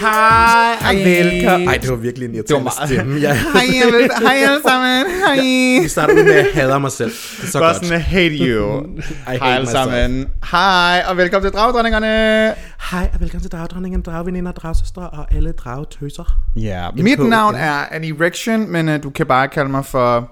[0.00, 0.94] Hej og
[1.42, 1.68] velkommen.
[1.68, 3.20] Ej, det var virkelig en irriterende meget- stemme.
[3.20, 5.06] Jeg, Hej, og vel- hej alle sammen.
[5.26, 5.36] Hej.
[5.82, 7.10] vi starter med, at jeg hader mig selv.
[7.10, 7.84] Det er så Bare godt.
[7.86, 8.86] sådan, hate you.
[9.26, 10.28] hate Hej alle sammen.
[10.50, 12.54] Hej, og velkommen til Dragdronningerne.
[12.90, 16.24] Hej og velkommen til Dragdronningen, Dragveninder, Dragsøstre og alle dragtøser.
[16.56, 17.60] Ja, mit MK, navn ja.
[17.60, 20.30] er Annie Rection, men uh, du kan bare kalde mig for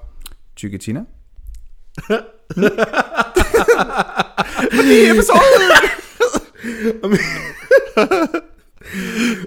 [0.56, 1.00] Tykke Tina.
[4.74, 5.38] Fordi episode.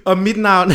[0.05, 0.71] Og mit navn,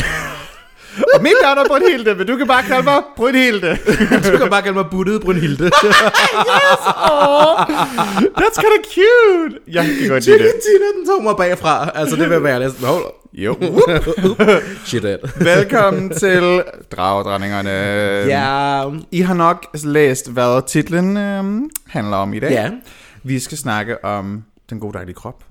[1.15, 3.77] Og mit navn er Brunhilde, men du kan bare kalde mig Brunhilde.
[4.31, 5.65] du kan bare kalde mig Buttet Brunhilde.
[8.39, 9.59] That's kind of cute.
[9.71, 10.53] Jeg kan godt lide det.
[10.65, 11.91] Tina, den tog mig bagfra.
[11.95, 12.85] Altså, det vil være næsten...
[12.85, 13.55] Hold Jo.
[14.85, 15.19] Shit, it.
[15.45, 17.69] Velkommen til Dragdronningerne.
[18.27, 22.51] Ja, I har nok læst, hvad titlen øhm, handler om i dag.
[22.51, 22.69] ja.
[23.23, 25.43] Vi skal snakke om den gode dejlige krop.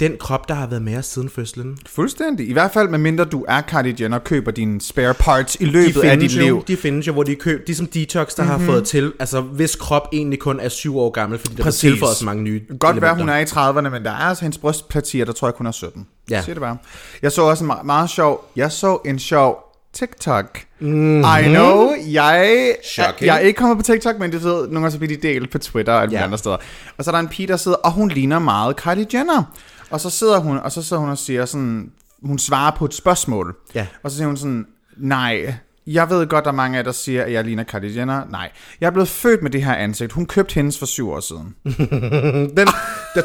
[0.00, 1.78] Den krop, der har været med os siden fødslen.
[1.86, 2.48] Fuldstændig.
[2.48, 5.94] I hvert fald, medmindre du er Kylie Jenner og køber dine spare parts i løbet
[5.94, 6.64] De af dit jo, liv.
[6.68, 8.60] de findes jo, hvor de køber, de som detox, der mm-hmm.
[8.60, 11.70] har fået til, altså hvis krop egentlig kun er syv år gammel, fordi der er
[11.70, 14.58] tilføjet så mange nye Godt være, hun er i 30'erne, men der er altså hendes
[14.58, 16.06] brystpartier, der tror jeg kun er 17.
[16.30, 16.42] Ja.
[16.42, 16.76] Siger det bare.
[17.22, 20.58] Jeg så også en meget, meget sjov, jeg så en sjov TikTok.
[20.80, 21.20] Mm-hmm.
[21.20, 23.26] I know, jeg, Shocking.
[23.26, 25.50] jeg er ikke kommet på TikTok, men det ved, nogle gange så bliver de delt
[25.50, 26.24] på Twitter og alle ja.
[26.24, 26.56] andre steder.
[26.98, 29.42] Og så er der en pige, der sidder, og hun ligner meget Kylie Jenner.
[29.90, 31.90] Og så sidder hun, og så sidder hun og siger sådan,
[32.22, 33.56] hun svarer på et spørgsmål.
[33.74, 33.86] Ja.
[34.02, 35.54] Og så siger hun sådan, nej,
[35.86, 38.22] jeg ved godt, der er mange af jer, der siger, at jeg ligner Kylie Jenner.
[38.30, 40.12] Nej, jeg er blevet født med det her ansigt.
[40.12, 41.54] Hun købte hendes for syv år siden.
[42.56, 42.68] Den,
[43.14, 43.24] den,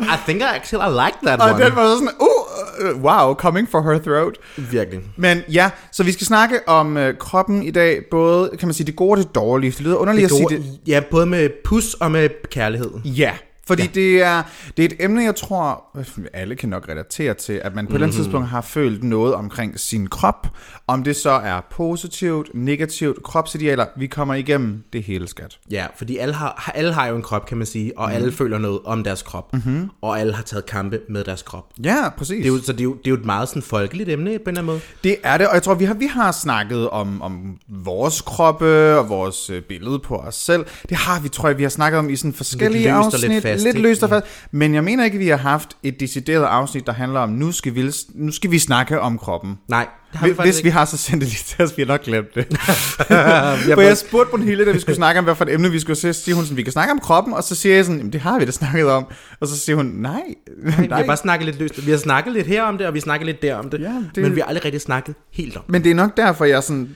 [0.00, 1.64] I think I actually I like that Og one.
[1.64, 4.38] den var så sådan, uh, uh, wow, coming for her throat.
[4.70, 5.00] Virkelig.
[5.16, 8.86] Men ja, så vi skal snakke om uh, kroppen i dag, både, kan man sige,
[8.86, 9.70] det gode og det dårlige.
[9.70, 10.80] Det lyder underligt Det at gode, sige det.
[10.86, 12.90] Ja, både med pus og med kærlighed.
[13.04, 13.32] Ja,
[13.68, 13.88] fordi ja.
[13.94, 14.42] Det, er,
[14.76, 15.84] det er et emne, jeg tror,
[16.32, 17.86] alle kan nok relatere til, at man på mm-hmm.
[17.88, 20.46] et eller andet tidspunkt har følt noget omkring sin krop.
[20.86, 25.58] Om det så er positivt, negativt, kropsidealer, vi kommer igennem det hele skat.
[25.70, 28.14] Ja, fordi alle har, alle har jo en krop, kan man sige, og mm.
[28.14, 29.52] alle føler noget om deres krop.
[29.52, 29.90] Mm-hmm.
[30.02, 31.64] Og alle har taget kampe med deres krop.
[31.84, 32.36] Ja, præcis.
[32.36, 34.24] Det er jo, så det er, jo, det er jo et meget sådan folkeligt emne
[34.24, 34.80] på en eller anden måde.
[35.04, 38.98] Det er det, og jeg tror, vi har, vi har snakket om, om vores kroppe
[38.98, 40.66] og vores øh, billede på os selv.
[40.88, 43.30] Det har vi, tror jeg, vi har snakket om i sådan forskellige afsnit.
[43.30, 43.88] lidt fast, lidt ikke?
[43.88, 44.26] løst og fast.
[44.52, 47.74] Men jeg mener ikke, vi har haft et decideret afsnit, der handler om, nu skal
[47.74, 49.58] vi, nu skal vi snakke om kroppen.
[49.68, 50.70] Nej, har vi Hvis, hvis vi ikke.
[50.70, 52.46] har, så sendt det lige til os, vi har nok glemt det.
[53.74, 55.96] For jeg spurgte Brunhilde, da vi skulle snakke om, hvad for et emne vi skulle
[55.96, 57.98] se, så siger hun sådan, vi kan snakke om kroppen, og så siger jeg sådan,
[57.98, 59.06] "Jamen, det har vi da snakket om.
[59.40, 60.22] Og så siger hun, nej,
[60.64, 61.86] Vi har bare snakket lidt løst.
[61.86, 63.80] Vi har snakket lidt her om det, og vi har snakket lidt der om det.
[63.80, 65.72] Ja, det- Men vi har aldrig rigtig snakket helt om det.
[65.72, 66.88] Men det er nok derfor, jeg sådan,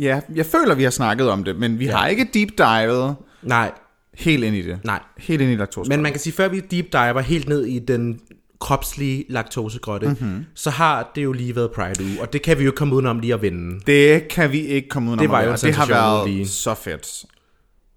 [0.00, 1.96] ja, jeg føler, vi har snakket om det, men vi ja.
[1.96, 3.70] har ikke deep divet Nej,
[4.18, 4.80] helt ind i det.
[4.84, 5.00] nej.
[5.18, 5.88] Helt ind i laktose.
[5.88, 8.20] Men man kan sige, før vi deep diver helt ned i den
[8.60, 10.16] kropslige laktosegrotte, Mhm.
[10.20, 10.44] mm-hmm.
[10.54, 13.18] så har det jo lige været Pride uge, og det kan vi jo komme udenom
[13.18, 13.80] lige at vinde.
[13.86, 16.48] Det kan vi ikke komme ud Det var jo en Det har været lige.
[16.48, 17.24] så fedt.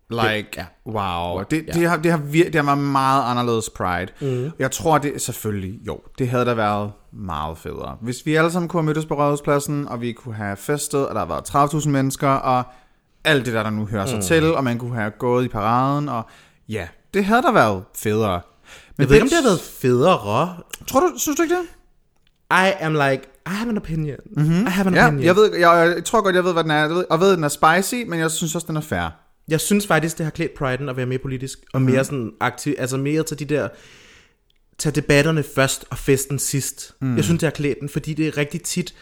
[0.10, 0.66] Like, ja.
[0.88, 1.44] wow.
[1.52, 1.72] Det, Ja.
[1.80, 4.08] det, har, det, har vir- det har været meget anderledes Pride.
[4.22, 4.52] Mm.
[4.60, 7.98] Jeg tror, det selvfølgelig, jo, det havde da været meget federe.
[8.02, 11.16] Hvis vi alle sammen kunne have mødtes på Rådhuspladsen, og vi kunne have festet, og
[11.16, 11.44] der været
[11.84, 12.64] 30.000 mennesker, og
[13.24, 16.10] alt det der, der nu hører sig til, og man kunne have gået i paraden,
[16.10, 16.24] og
[16.70, 18.42] ja, det havde da været federe.
[18.98, 20.58] Men Jeg ved ikke, om det har været federe.
[20.88, 21.64] Tror du, synes du ikke det?
[22.52, 24.18] I am like, I have an opinion.
[24.38, 24.68] Mm-hmm.
[24.68, 25.26] I have an Ja, opinion.
[25.26, 26.76] jeg, ved, jeg, jeg tror godt, jeg ved, hvad den er.
[26.80, 29.10] Jeg ved, og ved, den er spicy, men jeg synes også, den er fair.
[29.48, 32.76] Jeg synes faktisk, det har klædt Pride'en at være mere politisk, og mere sådan aktiv,
[32.78, 33.68] altså mere til de der,
[34.78, 36.94] tage debatterne først og festen sidst.
[37.02, 37.16] Mm.
[37.16, 38.94] Jeg synes, det har klædt den, fordi det er rigtig tit,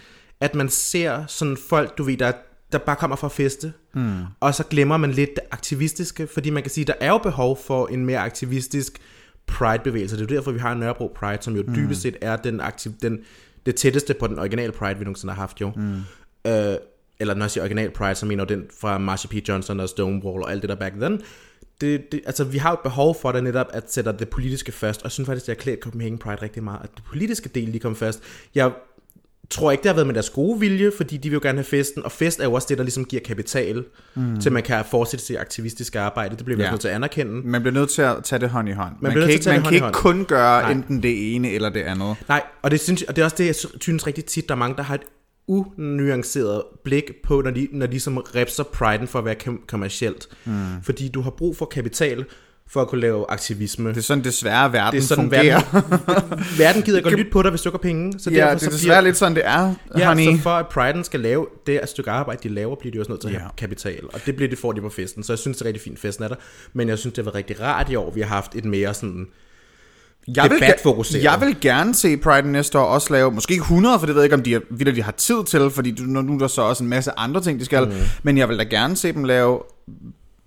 [0.42, 2.32] at man ser sådan folk, du ved, der,
[2.72, 4.22] der bare kommer fra feste, mm.
[4.40, 7.58] og så glemmer man lidt det aktivistiske, fordi man kan sige, der er jo behov
[7.58, 9.00] for en mere aktivistisk
[9.48, 10.18] Pride-bevægelse.
[10.18, 13.20] Det er derfor, vi har Nørrebro Pride, som jo dybest set er den aktiv, den,
[13.66, 15.72] det tætteste på den originale Pride, vi nogensinde har haft jo.
[15.76, 15.96] Mm.
[16.52, 16.76] Øh,
[17.20, 19.34] eller når jeg siger original Pride, så mener jeg den fra Marsha P.
[19.48, 21.22] Johnson og Stonewall og alt det der back then.
[21.82, 25.02] Det, det, altså, vi har et behov for det netop, at sætte det politiske først,
[25.02, 27.70] og jeg synes faktisk, det har klædt Copenhagen Pride rigtig meget, at det politiske del
[27.70, 28.24] lige kom først.
[28.56, 28.72] Jeg
[29.52, 31.64] tror ikke, det har været med deres gode vilje, fordi de vil jo gerne have
[31.64, 33.84] festen, og fest er jo også det, der ligesom giver kapital,
[34.16, 34.40] mm.
[34.40, 36.36] til man kan fortsætte sit aktivistiske arbejde.
[36.36, 36.70] Det bliver vi Ja.
[36.72, 37.32] nødt til at anerkende.
[37.48, 38.94] Man bliver nødt til at tage det hånd i hånd.
[39.02, 40.72] Man, bliver kan ikke, man kan ikke kun gøre Nej.
[40.72, 42.16] enten det ene eller det andet.
[42.28, 44.60] Nej, og det, synes, og det er også det, jeg synes rigtig tit, der er
[44.60, 45.02] mange, der har et
[45.48, 50.28] unuanceret blik på, når de, når de som repser priden for at være kom- kommercielt.
[50.46, 50.54] Mm.
[50.84, 52.26] Fordi du har brug for kapital
[52.72, 53.90] for at kunne lave aktivisme.
[53.90, 55.62] Det er sådan desværre verden Det er sådan, fungerer.
[55.74, 58.20] verden, verden gider godt lytte på dig, hvis du ikke har penge.
[58.20, 60.38] Så ja, derfor det så er desværre bliver, lidt sådan, det er, Ja, honey.
[60.38, 63.22] så for at Priden skal lave det stykke arbejde, de laver, bliver de også nødt
[63.22, 63.40] til at Ja.
[63.40, 64.00] have kapital.
[64.14, 65.24] Og det bliver det får de på festen.
[65.24, 66.36] Så jeg synes, det er rigtig fint, festen er der.
[66.74, 68.94] Men jeg synes, det har været rigtig rart i år, vi har haft et mere
[68.94, 69.28] sådan...
[70.36, 71.24] jeg vil, debatfokuseret.
[71.24, 74.22] jeg vil gerne se Pride næste år også lave, måske ikke 100, for det ved
[74.22, 76.62] jeg ikke, om de, vildt, de har tid til, fordi nu nu er der så
[76.62, 77.86] også en masse andre ting, de skal.
[77.88, 77.94] Mm.
[78.24, 79.60] Men jeg vil da gerne se dem lave,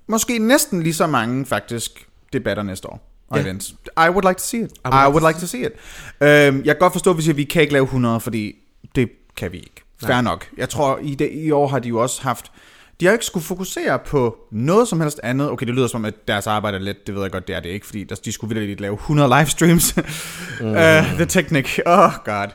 [0.08, 3.08] måske næsten lige så mange faktisk, debatter næste år.
[3.30, 3.44] Og Ja.
[3.44, 3.68] events.
[3.96, 4.70] I would like to see it.
[4.84, 5.72] I would would, like to see it.
[6.20, 8.54] Øhm, jeg kan godt forstå, hvis jeg, vi kan ikke lave 100, fordi
[8.94, 9.82] det kan vi ikke.
[10.06, 10.48] Fair nok.
[10.56, 12.52] Jeg tror, i, det, i år har de jo også haft...
[13.00, 15.50] De har ikke skulle fokusere på noget som helst andet.
[15.50, 17.06] Okay, det lyder som om, at deres arbejde er let.
[17.06, 19.28] Det ved jeg godt, det er det ikke, fordi der, de skulle virkelig lave 100
[19.38, 19.96] livestreams.
[19.96, 20.66] mm.
[20.66, 20.74] uh,
[21.20, 21.78] the Technic.
[21.86, 22.46] Oh god.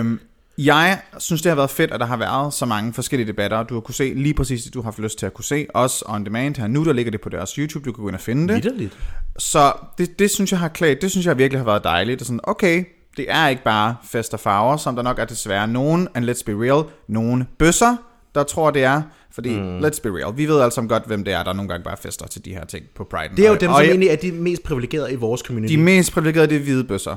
[0.00, 0.20] Um,
[0.58, 3.62] jeg synes, det har været fedt, at der har været så mange forskellige debatter.
[3.62, 5.66] Du har kunne se lige præcis det, du har haft lyst til at kunne se.
[5.74, 7.84] Også on demand her nu, der ligger det på deres YouTube.
[7.84, 8.54] Du kan gå ind og finde det.
[8.54, 8.98] Vitterligt.
[9.38, 12.18] Så det, det synes jeg har klædt, det synes jeg virkelig har været dejligt.
[12.18, 12.84] Det er sådan, okay,
[13.16, 16.42] det er ikke bare fest og farver, som der nok er desværre nogen, and let's
[16.46, 17.96] be real, nogen bøsser,
[18.34, 19.02] der tror det er.
[19.32, 19.78] Fordi, mm.
[19.78, 22.26] let's be real, vi ved sammen godt, hvem det er, der nogle gange bare fester
[22.26, 23.36] til de her ting på Pride.
[23.36, 25.74] Det er jo dem, som egentlig er de mest privilegerede i vores community.
[25.74, 27.16] De mest privilegerede, det er hvide bøsser.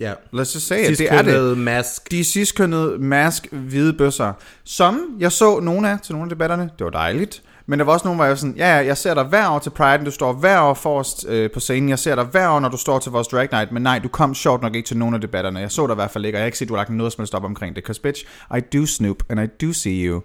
[0.00, 0.12] Ja.
[0.32, 1.58] Lad os just say it, det er det.
[1.58, 2.10] Mask.
[2.10, 4.32] De sidstkønnede mask hvide bøsser,
[4.64, 6.62] som jeg så nogle af til nogle af debatterne.
[6.78, 7.42] Det var dejligt.
[7.68, 9.48] Men der var også nogle, hvor jeg var sådan, ja, ja, jeg ser dig hver
[9.48, 12.48] år til Pride, du står hver år forrest øh, på scenen, jeg ser dig hver
[12.48, 14.86] år, når du står til vores drag night, men nej, du kom sjovt nok ikke
[14.86, 15.60] til nogen af debatterne.
[15.60, 16.90] Jeg så dig i hvert fald ikke, og jeg har ikke set, du har lagt
[16.90, 17.84] noget som helst op omkring det.
[17.84, 18.24] Cause bitch,
[18.56, 20.22] I do snoop, and I do see you,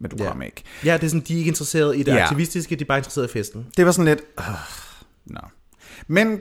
[0.00, 0.30] men du Ja.
[0.30, 0.62] kom ikke.
[0.84, 2.22] Ja, det er sådan, de er ikke interesseret i det Ja.
[2.22, 3.66] aktivistiske, de er bare interesseret i festen.
[3.76, 4.20] Det var sådan lidt...
[4.38, 4.44] Uh,
[5.26, 5.40] no.
[6.08, 6.40] Men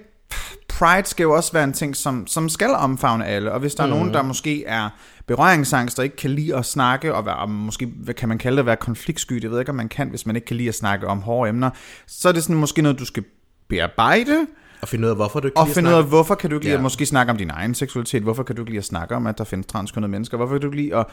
[0.67, 3.51] Pride skal jo også være en ting, som, som skal omfavne alle.
[3.51, 3.91] Og hvis der mm.
[3.91, 4.89] er nogen, der måske er
[5.27, 8.59] berøringsangst og ikke kan lide at snakke, og være, måske hvad kan man kalde det
[8.59, 10.69] at være konfliktsky, det ved jeg ikke, om man kan, hvis man ikke kan lide
[10.69, 11.69] at snakke om hårde emner,
[12.07, 13.23] så er det sådan måske noget, du skal
[13.67, 14.47] bearbejde,
[14.81, 16.65] Og finde ud af, hvorfor du ikke og finde ud af, hvorfor kan du ikke
[16.65, 16.77] lide Ja.
[16.77, 19.27] at måske snakke om din egen seksualitet, hvorfor kan du ikke lide at snakke om,
[19.27, 21.05] at der findes transkønnede mennesker, hvorfor kan du ikke lide at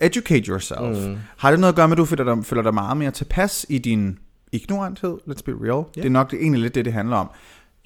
[0.00, 1.06] educate yourself.
[1.06, 1.16] Mm.
[1.36, 3.66] Har det noget at gøre med, at du føler dig, føler dig meget mere tilpas
[3.68, 4.18] i din
[4.52, 5.18] ignoranthed?
[5.28, 5.70] Let's be real.
[5.72, 5.94] Yeah.
[5.94, 7.30] Det er nok det, egentlig lidt det, det handler om.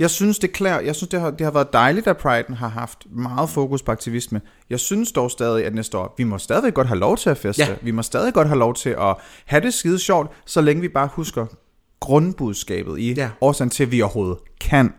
[0.01, 2.69] Jeg synes, det klæder, jeg synes, det har, det har været dejligt, at Pride'en har
[2.69, 4.41] haft meget fokus på aktivisme.
[4.71, 7.39] Jeg synes dog stadig, at næste år, vi må stadig godt have lov til at
[7.39, 7.63] feste.
[7.63, 7.75] Ja.
[7.83, 9.15] Vi må stadig godt have lov til at
[9.45, 11.47] have det skide sjovt, så længe vi bare husker
[12.01, 13.31] grundbudskabet i Ja.
[13.41, 14.93] årsagen til, at vi overhovedet kan.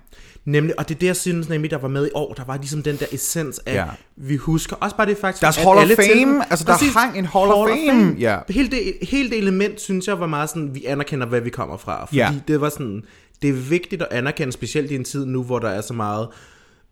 [0.45, 2.33] Nemlig, og det er det, jeg synes nemlig, der var med i år.
[2.33, 3.85] Der var ligesom den der essens af, Ja.
[4.15, 6.65] vi husker også bare det faktisk, Deres at Hall of alle til Fame, den- altså,
[6.65, 8.37] der hang en Hall of Fame, ja.
[8.49, 11.77] Hele, det, hele det element, synes jeg, var meget sådan, vi anerkender, hvad vi kommer
[11.77, 12.05] fra.
[12.05, 12.33] Fordi Ja.
[12.47, 13.03] det var sådan,
[13.41, 16.27] det er vigtigt at anerkende, specielt i en tid nu, hvor der er så meget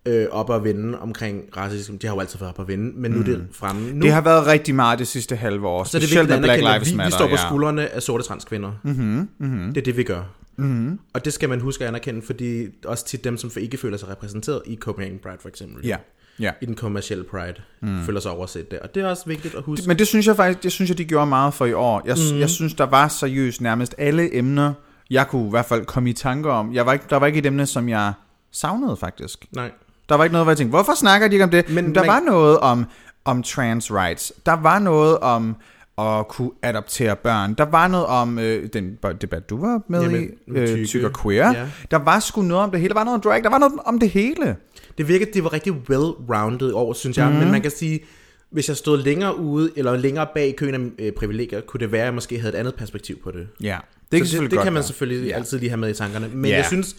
[0.05, 1.97] øh, op at vende omkring racisme.
[1.97, 3.91] Det har jo altid været op at vende, men nu er det fremme.
[3.93, 6.35] Nu Det har været rigtig meget det sidste halve år, så er det specielt vigtigt
[6.35, 7.09] at med Black Lives vi, Matter.
[7.09, 7.47] vi står på ja.
[7.47, 8.71] skuldrene af sorte transkvinder.
[8.83, 9.73] Mm-hmm, mm-hmm.
[9.73, 10.23] Det er det, vi gør.
[10.57, 10.99] Mm-hmm.
[11.13, 14.09] Og det skal man huske at anerkende, fordi også til dem, som ikke føler sig
[14.09, 15.85] repræsenteret i Copenhagen Pride for eksempel.
[15.85, 15.97] Ja,
[16.39, 16.51] ja.
[16.61, 17.53] I den kommercielle Pride.
[17.81, 18.03] Mm.
[18.03, 18.79] Føler sig overset der.
[18.79, 19.87] Og det er også vigtigt at huske.
[19.87, 22.01] Men det synes jeg faktisk, det synes jeg, de gjorde meget for i år.
[22.05, 22.39] Jeg, mm.
[22.39, 24.73] jeg synes, der var seriøst nærmest alle emner,
[25.09, 26.73] jeg kunne i hvert fald komme i tanker om.
[26.73, 28.13] Jeg var ikke, der var ikke et emne, som jeg
[28.51, 29.45] savnede faktisk.
[29.55, 29.71] Nej.
[30.09, 31.69] Der var ikke noget, hvor jeg tænkte, hvorfor snakker de ikke om det?
[31.69, 32.85] Men Men der man- var noget om,
[33.25, 34.33] om trans rights.
[34.45, 35.55] Der var noget om
[35.97, 37.53] at kunne adoptere børn.
[37.53, 40.85] Der var noget om øh, den debat, du var med Jamen, i, øh, tykke.
[40.85, 41.51] tyk og queer.
[41.53, 41.65] Ja.
[41.91, 42.89] Der var sgu noget om det hele.
[42.89, 43.43] Der var noget om drag.
[43.43, 44.55] Der var noget om det hele.
[44.97, 47.29] Det virkede, det var rigtig well-rounded år, synes jeg.
[47.29, 47.35] Mm.
[47.35, 47.99] Men man kan sige,
[48.49, 51.91] hvis jeg stod længere ude, eller længere bag i køen af øh, privilegier, kunne det
[51.91, 53.47] være, at jeg måske havde et andet perspektiv på det.
[53.63, 53.77] Ja,
[54.11, 54.83] Det, kan så det, det kan man være.
[54.83, 55.35] selvfølgelig Ja.
[55.35, 56.27] altid lige have med i tankerne.
[56.33, 56.55] Men Ja.
[56.57, 56.95] jeg synes,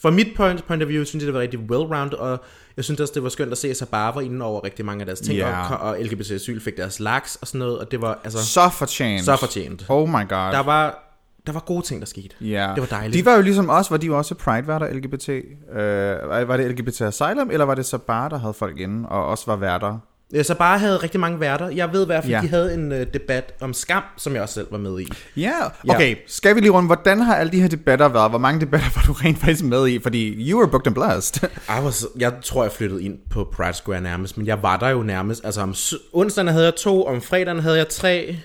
[0.00, 2.40] fra mit point, point of view, synes jeg, det var rigtig well-rounded, og
[2.76, 5.00] jeg synes også, det var skønt at se, at Sabar var inde over rigtig mange
[5.02, 5.74] af deres ting, Ja.
[5.74, 8.68] og, og LGBT Asyl fik deres laks og sådan noget, og det var altså så,
[8.72, 9.24] fortjent.
[9.24, 9.84] så fortjent.
[9.88, 10.52] Oh my god.
[10.52, 11.02] Der var,
[11.46, 12.28] der var gode ting, der skete.
[12.40, 12.72] Ja.
[12.74, 13.14] Det var dejligt.
[13.24, 15.28] De var jo ligesom os, var de jo også Pride-værter LGBT.
[15.28, 19.26] Øh, var det LGBT Asylum, eller var det så bare, der havde folk inde, og
[19.26, 19.98] også var værter?
[20.34, 21.68] Øh, Så bare havde rigtig mange værter.
[21.68, 22.36] Jeg ved i hvert fald, Ja.
[22.38, 22.42] ja.
[22.42, 25.06] de havde en uh, debat om skam, som jeg også selv var med i.
[25.36, 25.52] Ja,
[25.88, 26.16] okay.
[26.26, 28.30] Skal vi lige rundt, hvordan har alle de her debatter været?
[28.30, 29.98] Hvor mange debatter var du rent faktisk med i?
[30.02, 31.48] Fordi you were booked and blessed.
[31.78, 34.88] I was, jeg tror, jeg flyttede ind på Pride Square nærmest, men jeg var der
[34.88, 35.44] jo nærmest.
[35.44, 35.74] Altså om
[36.12, 38.36] onsdagen havde jeg to, om fredagen havde jeg tre.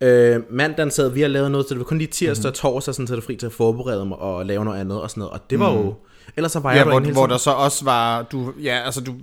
[0.00, 2.48] Øh, mandagen sad vi og lavede noget, så det var kun lige tirsdag Mhm.
[2.48, 5.10] og torsdag, sådan, så det fri til at forberede mig og lave noget andet og
[5.10, 5.32] sådan noget.
[5.32, 5.94] Og det var jo...
[6.36, 6.90] Ellers så var jeg Mhm.
[6.92, 8.22] ja, jo hvor, hvor der så også var...
[8.22, 9.14] Du, ja, altså du...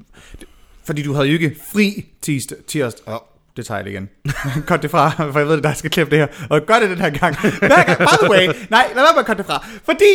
[0.87, 2.57] Fordi du havde jo ikke fri tirsdag.
[2.67, 3.19] tirsdag oh,
[3.57, 4.09] det tager jeg igen.
[4.67, 6.47] Kort det fra, for jeg ved, at der skal klippe det her.
[6.49, 7.35] Og gør det den her gang.
[7.39, 7.97] Hver gang.
[7.97, 9.65] By the way, nej, lad være med at det fra.
[9.85, 10.11] Fordi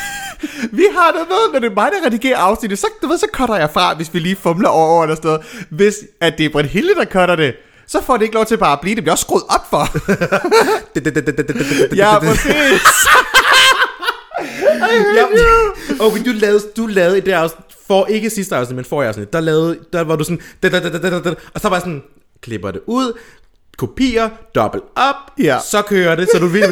[0.78, 3.26] vi har det med, når det er mig, der redigerer afsnittet, så, du ved, så
[3.32, 5.38] cutter jeg fra, hvis vi lige fumler over eller sted.
[5.70, 7.54] Hvis at det er Britt Hilde, der cutter det,
[7.86, 8.94] så får det ikke lov til bare at blive.
[8.94, 9.88] Det bliver også skruet op for.
[12.02, 12.82] ja, præcis.
[15.16, 15.24] Ja,
[16.06, 19.32] okay, du lavede, du lavede i det afsnit, for ikke sidste afsnit, men forrige afsnit,
[19.32, 21.76] der, lavede, der var du sådan, da, da, da, da, da, da, og så var
[21.76, 22.02] jeg sådan,
[22.40, 23.18] klipper det ud,
[23.78, 25.58] kopier, dobbelt op, Ja.
[25.70, 26.64] så kører det, så du vil...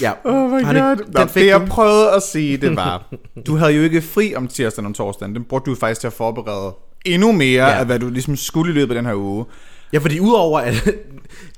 [0.00, 0.12] Ja.
[0.24, 0.96] Oh my Honey, god.
[1.14, 3.04] Nå, det jeg prøvede at sige, det var,
[3.46, 5.34] du havde jo ikke fri om tirsdagen om torsdagen.
[5.34, 7.78] Den brugte du faktisk til at forberede endnu mere Ja.
[7.78, 9.44] af, hvad du ligesom skulle i løbet af den her uge.
[9.92, 10.74] Ja, fordi udover at...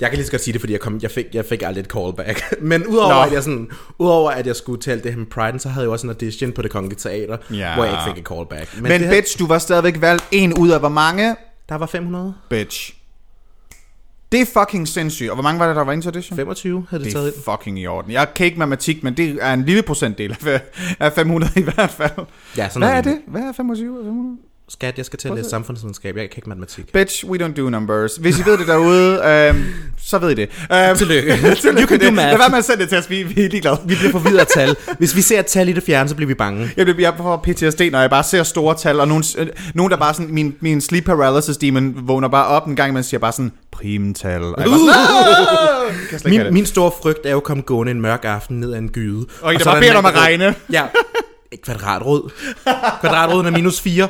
[0.01, 1.83] Jeg kan lige så godt sige det, fordi jeg, kom, jeg, fik, jeg fik aldrig
[1.83, 2.43] et callback.
[2.61, 3.21] Men udover Nå.
[3.23, 3.69] at jeg sådan...
[3.99, 6.11] Udover at jeg skulle til alt det her med Pride, så havde jeg også en
[6.11, 7.75] audition på det kongelige teater, Ja.
[7.75, 8.75] hvor jeg ikke fik et callback.
[8.75, 11.37] Men, Men, det her, bitch, du var stadigvæk valgt en ud af hvor mange?
[11.69, 12.35] der var 500.
[12.51, 12.95] Bitch.
[14.33, 15.31] Det er fucking sindssygt.
[15.31, 16.37] Og hvor mange var det, der var ind til audition?
[16.37, 17.43] 25 havde det, Det taget er ind.
[17.59, 18.13] fucking i orden.
[18.13, 20.61] Jeg kan ikke matematik, men det er en lille procentdel af-
[21.01, 22.11] af 500 i hvert fald.
[22.57, 23.19] Ja, sådan Hvad er det?
[23.29, 24.37] Hvad er 25 af 500?
[24.73, 26.17] Skat, jeg skal til at læse samfundsvidenskab.
[26.17, 26.93] Jeg kan ikke matematik.
[26.93, 28.17] Bitch, we don't do numbers.
[28.17, 29.65] Hvis I ved det derude, øhm,
[30.05, 30.49] så ved I det.
[30.73, 31.31] Øhm, Tillykke.
[31.61, 32.29] Tillykke You can do math.
[32.31, 33.79] Lad være med at sende det til os, vi, vi er ligeglade.
[33.85, 34.77] Vi bliver forvirret af tal.
[34.99, 36.71] Hvis vi ser et tal i det fjerne, så bliver vi bange.
[36.77, 39.97] Jeg bliver på PTSD, når jeg bare ser store tal, og nogen, øh, nogen der
[39.97, 43.33] bare sådan, min, min sleep paralysis demon vågner bare op en gang, man siger bare
[43.33, 44.43] sådan, primtal.
[44.43, 48.61] Og jeg have Min, min store frygt er jo at komme gående en mørk aften
[48.61, 49.27] ned ad en gyde.
[49.43, 50.55] Og der så er bare beder om at der- regne.
[50.73, 50.83] Ja.
[51.63, 52.31] Kvadratrod.
[53.01, 54.09] Kvadratroden er minus 4.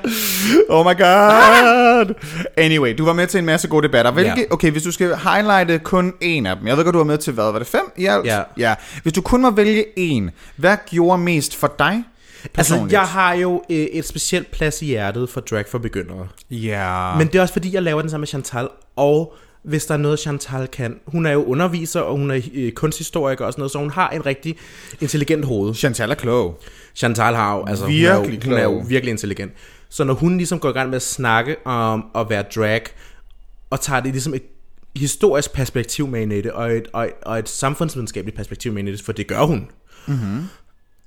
[0.68, 2.14] Oh my god.
[2.56, 4.10] Anyway, du var med til en masse gode debatter.
[4.10, 4.44] Hvilke, Ja.
[4.50, 6.66] Okay, hvis du skal highlighte kun en af dem.
[6.66, 7.44] Jeg ved godt, du var med til hvad?
[7.52, 8.26] Var det fem i alt?
[8.26, 8.42] Ja.
[8.58, 8.74] ja.
[9.02, 12.04] Hvis du kun må vælge en, hvad gjorde mest for dig?
[12.44, 12.92] Altså, personligt?
[12.92, 16.28] jeg har jo øh, et specielt plads i hjertet for drag for begyndere.
[16.50, 17.14] Ja.
[17.18, 19.98] Men det er også fordi, jeg laver den sammen med Chantal, og hvis der er
[19.98, 21.00] noget, Chantal kan.
[21.06, 24.08] Hun er jo underviser, og hun er øh, kunsthistoriker og sådan noget, så hun har
[24.10, 24.56] en rigtig
[25.00, 25.74] intelligent hoved.
[25.74, 26.60] Chantal er klog.
[26.94, 28.88] Chantal har jo, altså, Virkelig hun, er jo, hun er jo klog.
[28.90, 29.52] virkelig intelligent.
[29.88, 32.82] Så når hun ligesom går i gang med at snakke om at være drag,
[33.70, 34.42] og tager det ligesom et
[34.96, 38.92] historisk perspektiv med i det, og et, og, et, og et samfundsvidenskabeligt perspektiv med i
[38.92, 39.68] det, for det gør hun.
[40.08, 40.42] Mhm.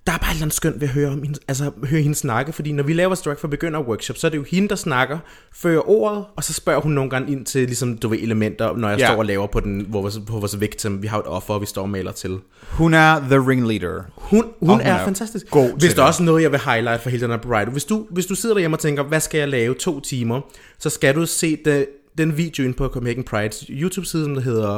[0.07, 2.15] Der er bare et eller andet skønt ved at høre, om hende, altså, høre hende
[2.15, 4.75] snakke, fordi når vi laver Drag for Begynder workshop, så er det jo hende, der
[4.75, 5.19] snakker,
[5.53, 8.89] fører ordet, og så spørger hun nogle gange ind til ligesom, du ved, elementer, når
[8.89, 9.07] jeg Ja.
[9.07, 11.01] står og laver på, den, på, vores, på vores victim.
[11.01, 12.37] Vi har et offer, og vi står og maler til.
[12.69, 14.03] Hun er the ringleader.
[14.15, 15.49] Hun, hun, hun er, er fantastisk.
[15.49, 15.97] god Hvis der det.
[15.99, 17.71] er også noget, jeg vil highlight for hele den her Pride.
[17.71, 20.41] Hvis du, hvis du sidder derhjemme og tænker, hvad skal jeg lave to timer,
[20.79, 21.85] så skal du se det,
[22.17, 24.75] den video ind på Copenhagen Pride's YouTube-side, som der hedder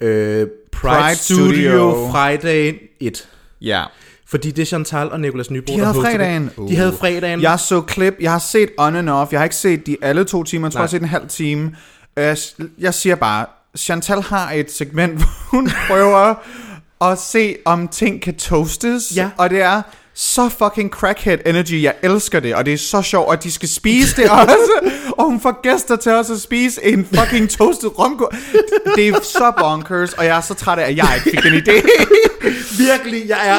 [0.00, 2.10] øh, Pride, Pride Studio, Studio.
[2.10, 3.28] Friday 1.
[3.60, 3.84] Ja.
[4.32, 6.50] Fordi det er Chantal og Nicolas Nybo, De havde der fredagen.
[6.58, 6.68] Det.
[6.68, 7.42] De havde fredagen.
[7.42, 8.16] Jeg så klip.
[8.20, 9.32] Jeg har set on and off.
[9.32, 10.66] Jeg har ikke set de alle to timer.
[10.68, 10.82] Jeg tror, Nej.
[10.82, 11.72] jeg har set en halv time.
[12.18, 12.36] Øh,
[12.78, 13.46] Jeg siger bare,
[13.78, 16.34] Chantal har et segment, hvor hun prøver
[17.10, 19.12] at se, om ting kan toastes.
[19.16, 19.30] Ja.
[19.38, 19.82] Og det er
[20.14, 21.82] så fucking crackhead energy.
[21.82, 22.54] Jeg elsker det.
[22.54, 24.90] Og det er så sjovt, at de skal spise det også.
[25.18, 28.34] og hun får gæster til også at spise en fucking toasted romkål.
[28.96, 30.12] Det er så bonkers.
[30.12, 31.82] Og jeg er så træt af, at jeg ikke fik den idé.
[32.88, 33.58] Virkelig, jeg er...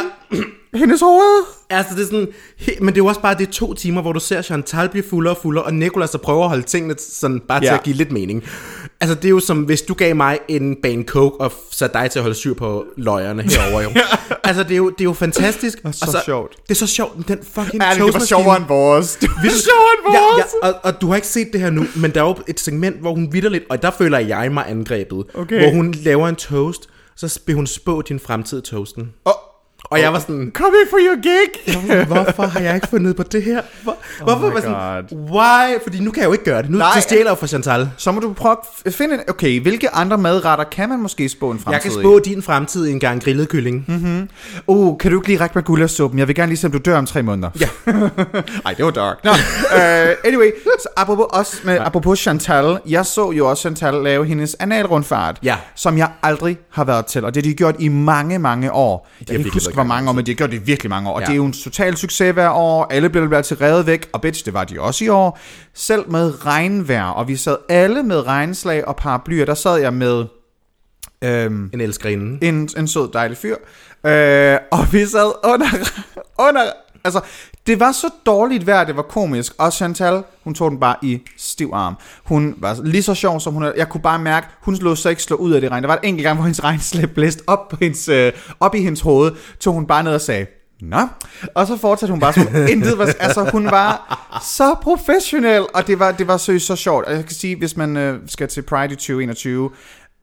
[0.75, 1.46] Hendes hoved.
[1.70, 2.27] Altså, det er sådan...
[2.62, 4.89] he- Men det er jo også bare det er to timer, hvor du ser Chantal
[4.89, 7.74] blive fuldere og fuldere, og Nicolas der prøver at holde tingene sådan bare til Ja.
[7.74, 8.44] at give lidt mening.
[9.01, 12.12] Altså, det er jo som, hvis du gav mig en bane coke og satte dig
[12.12, 13.89] til at holde styr på løjerne herover jo.
[14.44, 15.77] altså, det er jo, det er jo fantastisk.
[15.84, 16.56] Og så sjovt.
[16.63, 19.15] Det er så sjovt, men den fucking Ja, det var sjovere end vores.
[19.22, 20.46] Det var sjovere end Ja, vores.
[20.63, 22.60] ja, og, og du har ikke set det her nu, men der er jo et
[22.60, 25.60] segment, hvor hun vidderligt, og der føler jeg mig angrebet, Okay.
[25.60, 29.10] hvor hun laver en toast, så vil hun spå din fremtid toasten.
[29.25, 29.34] Oh,
[29.94, 32.06] Og jeg var sådan, come in for your gig.
[32.08, 33.62] hvorfor har jeg ikke fundet på det her?
[33.84, 35.84] Hvor, hvorfor my var sådan, why?
[35.84, 36.70] Fordi nu kan jeg jo ikke gøre det.
[36.70, 36.92] Nu Nej.
[36.96, 37.90] det stjæler jeg fra Chantal.
[37.98, 39.22] Så må du prøve at finde en...
[39.28, 42.04] Okay, hvilke andre madretter kan man måske spå en fremtid Jeg kan i?
[42.04, 43.86] spå din fremtid i en gang grillet kylling.
[43.88, 44.30] Mhm.
[44.68, 46.20] Uh, kan du ikke lige række mig gulersuppen?
[46.20, 47.50] Jeg vil gerne lige se, om du dør om tre måneder.
[47.62, 47.68] Ja.
[48.66, 49.18] Ej, det var dark.
[49.24, 49.78] Nå, uh,
[50.26, 52.78] anyway, så apropos, også med, apropos Chantal.
[52.88, 55.56] Jeg så jo også Chantal lave hendes analrundfart, Ja.
[55.76, 57.26] som jeg aldrig har været til.
[57.26, 59.08] Og det har de gjort i mange, mange år.
[59.20, 61.13] Jeg kan ikke huske, gang mange år, men de har gjort det virkelig mange år.
[61.13, 61.25] Og Ja.
[61.25, 62.88] det er jo en total succes hver år.
[62.92, 64.10] Alle bliver blevet til reddet væk.
[64.13, 65.40] Og bitch, det var de også i år.
[65.74, 67.04] Selv med regnvejr.
[67.06, 69.46] Og vi sad alle med regnslag og paraplyer.
[69.46, 70.25] Der sad jeg med...
[71.24, 72.48] Øhm, En elskerinde.
[72.48, 73.56] en, en sød, dejlig fyr.
[74.06, 75.68] Øh, og vi sad under,
[76.48, 76.62] under...
[77.06, 77.22] Altså,
[77.67, 79.53] det var så dårligt vejr, det var komisk.
[79.58, 81.96] Og Chantal, hun tog den bare i stiv arm.
[82.24, 83.72] Hun var lige så sjov, som hun er.
[83.77, 85.84] Jeg kunne bare mærke, hun lå så ikke slå ud af det regn.
[85.84, 88.82] Der var et enkelt gang, hvor hendes regnslæb blæste op, på hendes, øh, op i
[88.82, 89.32] hendes hoved.
[89.60, 90.46] Tog hun bare ned og sagde,
[90.82, 91.08] Nå,
[91.55, 96.00] og så fortsatte hun bare som intet var, altså hun var så professionel, og det
[96.00, 97.05] var, det var seriøst så sjovt.
[97.05, 99.70] Og jeg kan sige, hvis man øh, skal til Pride i 2021,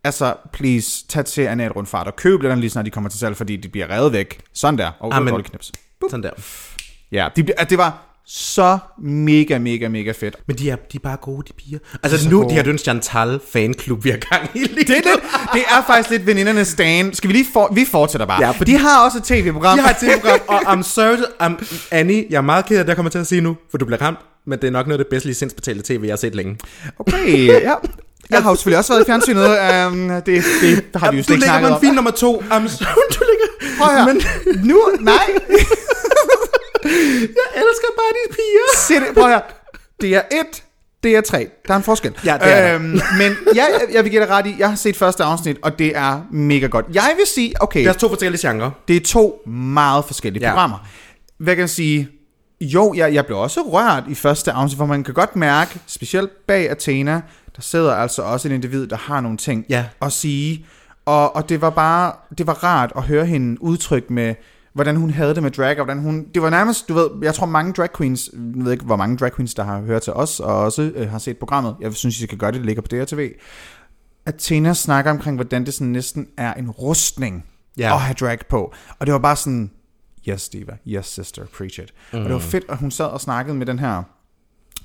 [0.04, 3.56] altså please, tag til analrundfart og køb lidt lige snart de kommer til salg, fordi
[3.56, 4.40] de bliver revet væk.
[4.54, 4.90] Sådan der.
[5.00, 5.42] Og Amen.
[5.42, 5.72] knips.
[6.10, 6.30] Sådan der.
[7.12, 10.36] Ja, de, det var så mega, mega, mega fedt.
[10.46, 11.78] Men de er, de er bare gode, de piger.
[12.02, 12.50] Altså nu, gode.
[12.50, 15.04] de har jo en Chantal fanklub, vi har gang i lige Det er, lidt,
[15.52, 17.14] det er faktisk lidt venindernes stand.
[17.14, 18.44] Skal vi lige for, vi fortsætter bare.
[18.46, 19.76] Ja, for de har også et tv-program.
[19.78, 22.88] Jeg har et TV-program, og I'm sorry, I'm, Annie, jeg er meget ked af det,
[22.88, 24.98] jeg kommer til at sige nu, for du bliver ramt, men det er nok noget
[24.98, 26.56] af det bedste licensbetalte tv, jeg har set længe.
[26.98, 27.74] Okay, ja.
[28.30, 29.44] Jeg har jo selvfølgelig også været i fjernsynet.
[29.86, 31.80] Um, det, det har vi jo du slet ikke ligger snakket på en om.
[31.80, 32.42] fin nummer to.
[32.42, 33.76] Sorry, du ligger...
[33.78, 34.06] Prøv her.
[34.06, 35.24] Men Nu, nej.
[37.38, 39.00] jeg elsker bare de piger.
[39.06, 39.40] Det, prøv her.
[40.00, 40.62] Det er et,
[41.02, 41.48] det er tre.
[41.68, 42.14] Der er en forskel.
[42.24, 42.82] Ja, det er øhm,
[43.18, 45.96] Men jeg, jeg vil give dig ret i, jeg har set første afsnit, og det
[45.96, 46.86] er mega godt.
[46.92, 48.70] Jeg vil sige, okay, Det er to forskellige genrer.
[48.88, 50.50] det er to meget forskellige Ja.
[50.50, 50.88] programmer.
[51.38, 52.08] Hvad kan jeg sige?
[52.60, 56.30] Jo, jeg, jeg blev også rørt i første afsnit, for man kan godt mærke, specielt
[56.46, 57.12] bag Athena,
[57.56, 59.84] der sidder altså også en individ, der har nogle ting Ja.
[60.02, 60.66] at sige.
[61.06, 64.34] Og, og det var bare, det var rart at høre hende udtrykke med,
[64.72, 67.34] hvordan hun havde det med drag, og hvordan hun, det var nærmest, du ved, jeg
[67.34, 70.12] tror mange drag queens, jeg ved ikke, hvor mange drag queens, der har hørt til
[70.12, 72.82] os, og også øh, har set programmet, jeg synes, I skal gøre det, det ligger
[72.82, 73.30] på DRTV.
[74.26, 77.44] Athena snakker omkring, hvordan det sådan næsten er en rustning
[77.78, 77.94] ja.
[77.94, 78.74] at have drag på.
[78.98, 79.70] Og det var bare sådan,
[80.28, 81.92] yes Diva, yes sister, preach it.
[82.12, 82.18] Mm.
[82.18, 84.02] Og det var fedt, at hun sad og snakkede med den her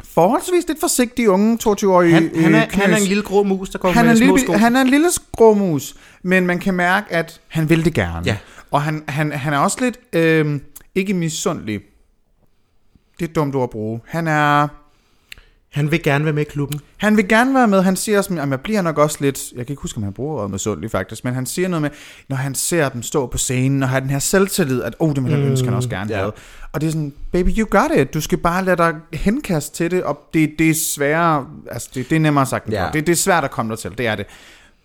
[0.04, 3.77] forholdsvis lidt forsigtige unge 22-årige Han, han, er, han er en lille grå mus, der
[3.77, 4.54] kommer han er, med en små lille, sko.
[4.54, 8.22] han er en lille skråmus, men man kan mærke, at han vil det gerne.
[8.25, 8.38] Ja.
[8.72, 10.60] Og han, han, han er også lidt, øh,
[10.95, 11.79] ikke misundelig.
[13.19, 14.01] Det er et dumt ord at bruge.
[14.05, 14.67] Han er...
[15.69, 16.79] Han vil gerne være med i klubben.
[16.98, 17.81] Han vil gerne være med.
[17.81, 19.51] Han siger også, at jeg bliver nok også lidt...
[19.55, 21.89] Jeg kan ikke huske, om han bruger ordet misundelig faktisk, men han siger noget med,
[22.29, 25.24] når han ser dem stå på scenen og har den her selvtillid, at oh, det
[25.24, 26.17] vil han mm, ønske, han også gerne ja.
[26.17, 26.34] havde.
[26.72, 28.13] Og det er sådan, baby, you got it.
[28.13, 31.48] Du skal bare lade dig henkaste til det, og det, det er sværere...
[31.72, 32.89] Altså, det, det er nemmere sagt end ja.
[32.93, 34.25] det, det er svært at komme der til, det er det.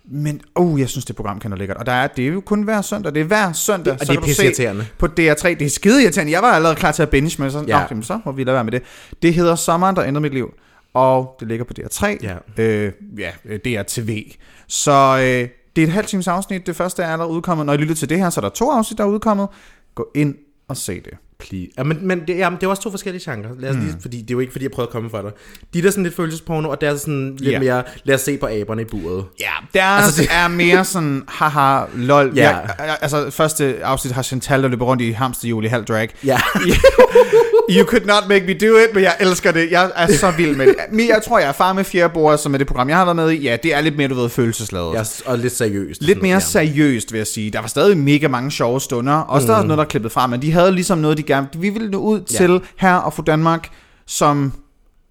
[0.04, 1.76] Men, oh, jeg synes, det program kan være lækkert.
[1.76, 3.14] Og der er, det er jo kun hver søndag.
[3.14, 3.92] Det er hver søndag.
[3.92, 4.84] Og det så er kan du se.
[4.98, 5.48] På DR3.
[5.48, 6.32] Det er skide irriterende.
[6.32, 7.78] Jeg var allerede klar til at binge, men så, Ja.
[7.78, 7.94] ja.
[7.94, 8.82] Nå, så må vi lade være med det.
[9.22, 10.54] Det hedder Sommeren, der ændrede mit liv.
[10.94, 12.06] Og det ligger på DR3.
[12.22, 12.36] Ja.
[12.62, 13.30] Øh, ja,
[13.64, 14.32] DR-TV.
[14.68, 16.66] Så øh, det er et halvt times afsnit.
[16.66, 17.66] Det første er allerede udkommet.
[17.66, 19.48] Når I lytter til det her, så er der to afsnit, der er udkommet.
[19.94, 20.34] Gå ind
[20.68, 21.12] og se det.
[21.40, 21.68] Please.
[21.78, 23.50] Ja, men, men det, jamen, det er også to forskellige genrer.
[23.58, 25.30] Lad os lige, fordi det er jo ikke, fordi jeg prøvede at komme fra dig.
[25.74, 27.58] De der er sådan lidt følelsesporno, og der er sådan lidt Ja.
[27.58, 29.24] mere, lad os se på aberne i buret.
[29.40, 32.32] Ja, der Altså, det- er mere sådan, haha, lol.
[32.36, 32.56] Ja.
[32.78, 32.94] Ja.
[33.00, 36.08] altså, første afsnit har Chantal, der løber rundt i hamsterhjul i halv drag.
[36.24, 36.40] Ja.
[37.76, 39.70] You could not make me do it, men jeg elsker det.
[39.70, 40.76] Jeg er så vild med det.
[40.92, 43.04] Men jeg tror, jeg er far med fjerde bord, som er det program, jeg har
[43.04, 43.42] været med i.
[43.42, 44.94] Ja, det er lidt mere, du ved, følelsesladet.
[44.94, 46.02] ja, og lidt seriøst.
[46.02, 46.40] Lidt mere ja.
[46.40, 47.50] seriøst, vil jeg sige.
[47.50, 49.38] Der var stadig mega mange sjove stunder.
[49.40, 49.46] Mm.
[49.46, 51.48] der er noget, der er klippet fra, men de havde ligesom noget, de gerne...
[51.58, 52.36] Vi ville nå ud Ja.
[52.36, 53.68] til her og få Danmark,
[54.06, 54.52] som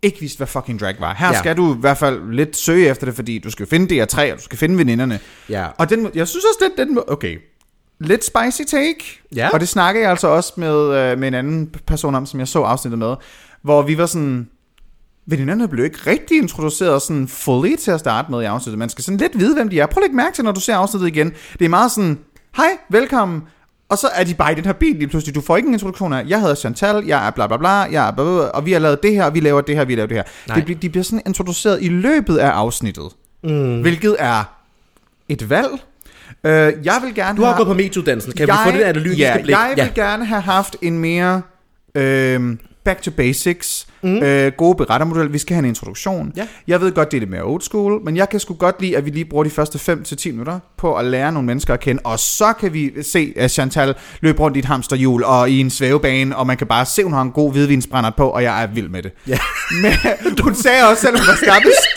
[0.02, 1.16] ikke vidste, hvad fucking drag var.
[1.20, 1.40] Her ja.
[1.40, 4.38] skal du i hvert fald lidt søge efter det, fordi du skal finde DR3, og
[4.38, 5.20] du skal finde veninderne.
[5.50, 5.66] Ja.
[5.78, 7.38] Og den, jeg synes også, den, den okay,
[8.00, 9.20] lidt spicy take.
[9.36, 9.50] Ja.
[9.54, 12.48] Og det snakkede jeg altså også med, øh, med en anden person om, som jeg
[12.48, 13.16] så afsnittet med,
[13.62, 14.48] hvor vi var sådan,
[15.26, 18.80] veninderne blev ikke rigtig introduceret sådan fully til at starte med i afsnittet.
[18.80, 19.86] Man skal sådan lidt vide, hvem de er.
[19.86, 21.34] Prøv at lægge mærke til, når du ser afsnittet igen.
[21.60, 22.20] Det er meget sådan,
[22.56, 23.42] hej, velkommen.
[23.90, 25.36] Og så er de bare i den her bil lige pludselig.
[25.36, 28.08] Du får ikke en introduktion af, jeg hedder Chantal, jeg er bla bla bla, jeg
[28.08, 29.96] er bla, bla, og vi har lavet det her, og vi laver det her, vi
[29.96, 30.24] laver det her.
[30.48, 30.56] Nej.
[30.56, 33.10] Det, bliver- de bliver sådan introduceret i løbet af afsnittet.
[33.44, 33.82] Mm.
[33.82, 34.44] Hvilket er
[35.30, 35.70] et valg.
[36.44, 37.66] Øh, jeg vil gerne Du har have...
[37.66, 38.32] gået på MeToo-dansen.
[38.32, 39.56] Kan vi få det analytiske ja, blik?
[39.56, 41.42] Jeg vil gerne have haft en mere
[41.96, 43.88] øh, back to basics.
[44.04, 44.24] Mm.
[44.24, 45.34] øh, gode berettermodel.
[45.34, 46.32] Vi skal have en introduktion.
[46.38, 46.48] Ja.
[46.68, 48.98] Jeg ved godt, det er lidt mere old school, men jeg kan sgu godt lide,
[48.98, 52.02] at vi lige bruger de første 5-10 minutter på at lære nogle mennesker at kende,
[52.04, 55.70] og så kan vi se, at Chantal løber rundt i et hamsterhjul og i en
[55.70, 58.68] svævebane, og man kan bare se, hun har en god hvidvinsbrændert på, og jeg er
[58.68, 59.12] vild med det.
[59.28, 59.38] Ja.
[59.84, 59.94] Men
[60.44, 61.88] hun sagde også, selvom hun var skarpest,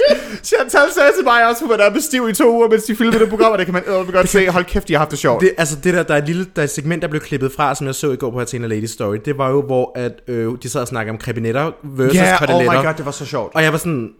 [0.44, 2.96] Chantal sagde til mig også, at hun var der stiv i to uger, mens de
[2.96, 4.48] filmede det program, og det kan man øh, godt se.
[4.48, 5.40] Hold kæft, de har haft det sjovt.
[5.40, 7.52] Det, altså det der, der er et lille der er et segment, der blev klippet
[7.56, 10.12] fra, som jeg så i går på Athena Lady Story, det var jo, hvor at,
[10.28, 13.10] øh, de sad og snakkede om krebinetter versus Ja, yeah, oh my god, det var
[13.10, 13.54] så sjovt.
[13.54, 14.10] Og jeg var sådan,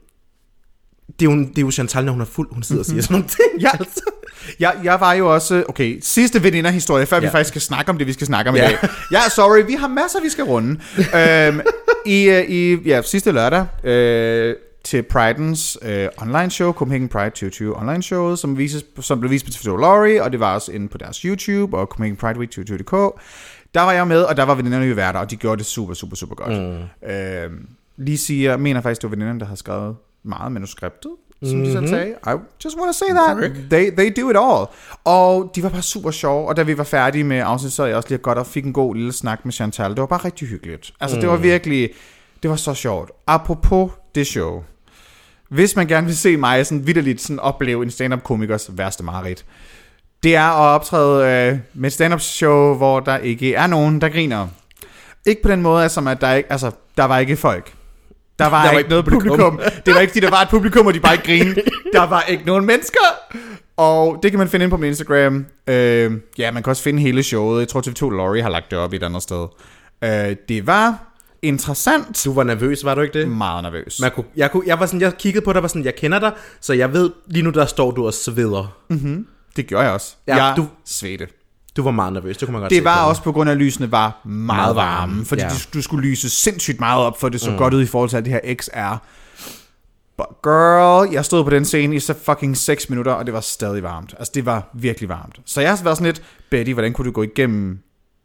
[1.21, 3.03] det er, jo, det er jo Chantal, når hun er fuld, hun sidder og siger
[3.03, 3.61] sådan nogle ting.
[3.63, 3.71] Ja.
[3.81, 4.01] altså.
[4.61, 5.65] Jeg, jeg var jo også...
[5.69, 7.21] Okay, sidste veninder-historie, før ja.
[7.23, 7.29] Ja.
[7.29, 8.69] vi faktisk skal snakke om det, vi skal snakke om Ja.
[8.69, 8.89] i dag.
[9.13, 10.81] Ja, sorry, vi har masser, vi skal runde.
[10.99, 11.61] øhm,
[12.07, 14.55] I øh, i ja, sidste lørdag øh,
[14.85, 19.47] til Pridens øh, online show, Copenhagen Pride 2020 online show, som, vises, som blev vist
[19.47, 22.51] på TV2 Lorry, og det var også inde på deres YouTube og Copenhagen Pride Week
[22.51, 23.21] 2020.dk.
[23.75, 25.95] Der var jeg med, og der var veninderne jo værter, og de gjorde det super,
[25.95, 26.63] super, super godt.
[26.63, 27.09] Mm.
[27.11, 31.11] Øhm, lige siger, mener faktisk, det var veninderne, der har skrevet meget manuskriptet,
[31.43, 31.65] som mm-hmm.
[31.65, 32.15] de selv sagde.
[32.27, 32.31] I
[32.65, 33.53] just want to say that.
[33.71, 34.67] They, they do it all.
[35.05, 37.97] Og de var bare super sjove, og da vi var færdige med afsnit, så jeg
[37.97, 39.91] også lige godt og fik en god lille snak med Chantal.
[39.91, 40.93] Det var bare rigtig hyggeligt.
[41.01, 41.21] Altså, mm.
[41.21, 41.91] det var virkelig,
[42.43, 43.11] det var så sjovt.
[43.27, 44.63] Apropos det show.
[45.49, 49.45] Hvis man gerne vil se mig sådan vidderligt sådan opleve en stand-up komikers værste mareridt,
[50.23, 54.09] det er at optræde øh, med et stand-up show, hvor der ikke er nogen, der
[54.09, 54.49] griner.
[55.27, 57.73] Ikke på den måde, som at der ikke, altså, Der var ikke folk.
[58.39, 59.39] Der var, Der var ikke noget publikum.
[59.39, 59.61] publikum.
[59.87, 61.63] Det var ikke, fordi der var et publikum, og de bare ikke grinede.
[61.93, 63.01] Der var ikke nogen mennesker.
[63.77, 65.47] Og det kan man finde ind på min Instagram.
[65.67, 67.61] Øh, ja, man kan også finde hele showet.
[67.61, 69.47] Jeg tror, TV2 Laurie har lagt det op et andet sted.
[70.05, 70.99] Øh, det var
[71.43, 72.23] interessant.
[72.25, 73.29] Du var nervøs, var du ikke det?
[73.29, 73.99] Meget nervøs.
[74.01, 75.95] Man kunne, jeg, kunne, jeg, var sådan, jeg kiggede på dig og var sådan, jeg
[75.95, 78.77] kender dig, så jeg ved, lige nu der står du og sveder.
[79.57, 80.15] Det gjorde jeg også.
[80.27, 81.29] Ja, jeg du- svedte.
[81.77, 83.55] Du var meget nervøs, det kunne man godt Det var på også på grund af,
[83.55, 85.25] at lysene var meget Meget varme, varme.
[85.25, 85.49] Fordi ja.
[85.49, 87.57] du, du skulle lyse sindssygt meget op, for det så mm.
[87.57, 89.03] godt ud i forhold til alt det her XR.
[90.17, 93.41] But girl, jeg stod på den scene i så fucking 6 minutter, og det var
[93.41, 94.15] stadig varmt.
[94.19, 95.41] Altså, det var virkelig varmt.
[95.47, 97.79] Så jeg har været sådan lidt, Betty, hvordan kunne du gå igennem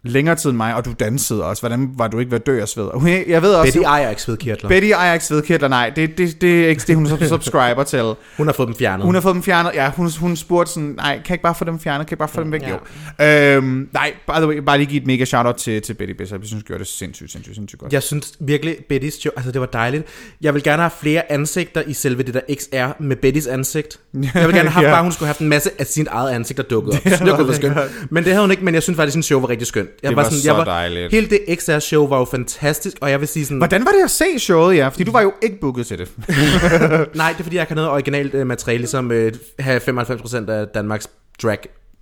[0.08, 1.62] længere tid end mig, og du dansede også.
[1.62, 2.90] Hvordan var du ikke ved at dø af sved?
[2.94, 4.70] Hun- Jeg ved også, Betty ejer ikke svedkirtler.
[4.70, 5.90] Betty ejer ikke svedkirtler, nej.
[5.96, 8.14] Det, det, det er ikke det, hun sub- subscriber til.
[8.38, 9.06] Hun har fået dem fjernet.
[9.06, 9.72] Hun har fået dem fjernet.
[9.76, 12.08] Ja, hun, hun spurgte sådan, nej, kan jeg ikke bare få dem fjernet?
[12.08, 12.62] Kan jeg bare få dem væk?
[12.62, 12.70] Ja.
[12.70, 13.56] Jo.
[13.58, 16.40] Øhm, nej, by the way, bare lige give et mega shout-out til, til Betty Bishop.
[16.40, 17.94] Jeg synes, hun gjorde det sindssygt, sindssygt, sindssygt godt.
[17.94, 20.04] Jeg synes virkelig, Bettys show, altså det var dejligt.
[20.42, 24.00] Jeg vil gerne have flere ansigter i selve det der XR med Bettys ansigt.
[24.36, 24.92] Jeg vil gerne have Ja.
[24.94, 27.04] bare, hun skulle have haft en masse af sit eget ansigt, der dukkede op.
[27.04, 27.78] Det Det, kunne være skønt.
[28.12, 29.90] Men det havde hun ikke, men jeg synes faktisk, at show var rigtig skønt.
[30.04, 31.12] Jeg Det var sådan, så jeg dejligt.
[31.12, 33.58] Hele det XR-show var jo fantastisk, og jeg vil sige sådan...
[33.58, 34.88] Hvordan var det at se showet, ja?
[34.88, 36.12] Fordi du var jo ikke booket til det.
[37.16, 40.68] Nej, det er fordi, jeg kan noget originalt øh, materiale, ligesom øh, have 95% af
[40.68, 41.08] Danmarks
[41.44, 41.58] drag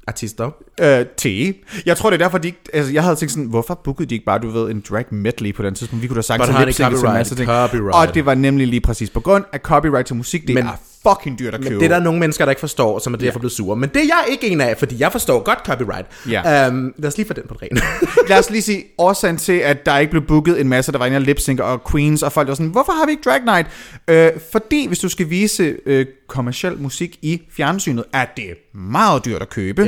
[0.08, 0.51] artister.
[0.81, 1.25] Øh, T.
[1.86, 2.60] Jeg tror, det er derfor, de ikke...
[2.73, 5.53] Altså, jeg havde tænkt sådan, hvorfor bookede de ikke bare, du ved, en drag medley
[5.55, 6.03] på den tidspunkt?
[6.03, 7.47] Vi kunne da sagt But til honey, lip en copyright, masse ting.
[7.47, 7.95] copyright.
[8.10, 10.47] Og det var nemlig lige præcis på grund af copyright til musik.
[10.47, 10.79] Det Men- er
[11.10, 11.70] fucking dyrt at købe.
[11.74, 13.76] Men det er der nogle mennesker, der ikke forstår, som er derfor blevet sure.
[13.76, 16.08] Men det er jeg ikke en af, fordi jeg forstår godt copyright.
[16.30, 16.68] Ja.
[16.70, 17.82] Um, lad os lige få den på det rene.
[18.30, 21.15] Lad os lige sige årsagen til, at der ikke blev booket en masse, der var
[21.15, 23.68] og lip sync og queens, og folk var sådan, hvorfor har vi ikke Drag Night?
[24.08, 29.41] Øh, fordi hvis du skal vise øh, kommersiel musik i fjernsynet, er det meget dyrt
[29.41, 29.84] at købe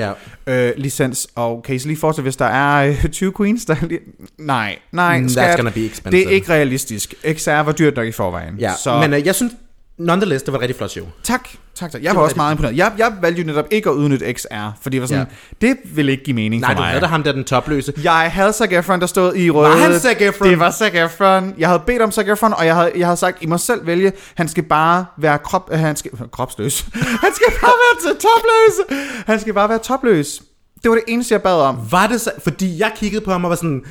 [0.48, 0.68] Ja.
[0.68, 1.28] øh, licens.
[1.36, 4.00] Og kan I så lige forestille, hvis der er øh, 20 queens, der er lige...
[4.38, 6.22] Nej, nej, Mm, that's skat, gonna be expensive.
[6.24, 7.14] det er ikke realistisk.
[7.34, 8.56] XR var dyrt nok i forvejen.
[8.60, 9.54] ja, så men uh, jeg synes,
[9.98, 11.06] nonetheless, det var et rigtig flot show.
[11.24, 12.04] tak, tak, tak.
[12.04, 12.78] Jeg var var også meget imponeret.
[12.78, 15.28] Jeg, jeg valgte jo netop ikke at udnytte XR, fordi jeg var sådan,
[15.62, 16.88] det ville ikke give mening Nej, for du mig.
[16.90, 17.94] havde da ham der den topløse.
[18.04, 19.78] Jeg havde Zac Efron, der stod i røde.
[19.78, 20.48] han Zac Efron?
[20.50, 21.54] Det var Zac Efron.
[21.58, 23.86] Jeg havde bedt om Zac Efron, og jeg havde, jeg havde sagt, I må selv
[23.88, 24.12] vælge.
[24.36, 26.82] Han skal bare være krop, øh, han skal, kropsløs.
[27.24, 29.00] han skal bare være til topløs.
[29.26, 30.42] Han skal bare være topløs.
[30.84, 31.78] Det var det eneste, jeg bad om.
[31.92, 33.84] Var det så, fordi jeg kiggede på ham og var sådan,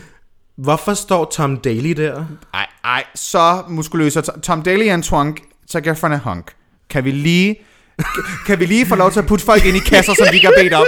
[0.58, 2.24] hvorfor står Tom Daly der?
[2.54, 4.18] Ej, ej, så muskuløs.
[4.42, 5.40] Tom Daly er en twunk.
[5.74, 6.52] Efron er hunk.
[6.90, 7.56] Kan vi lige...
[8.46, 10.46] Kan vi lige få lov til at putte folk ind i kasser, som vi ikke
[10.46, 10.86] har bedt om?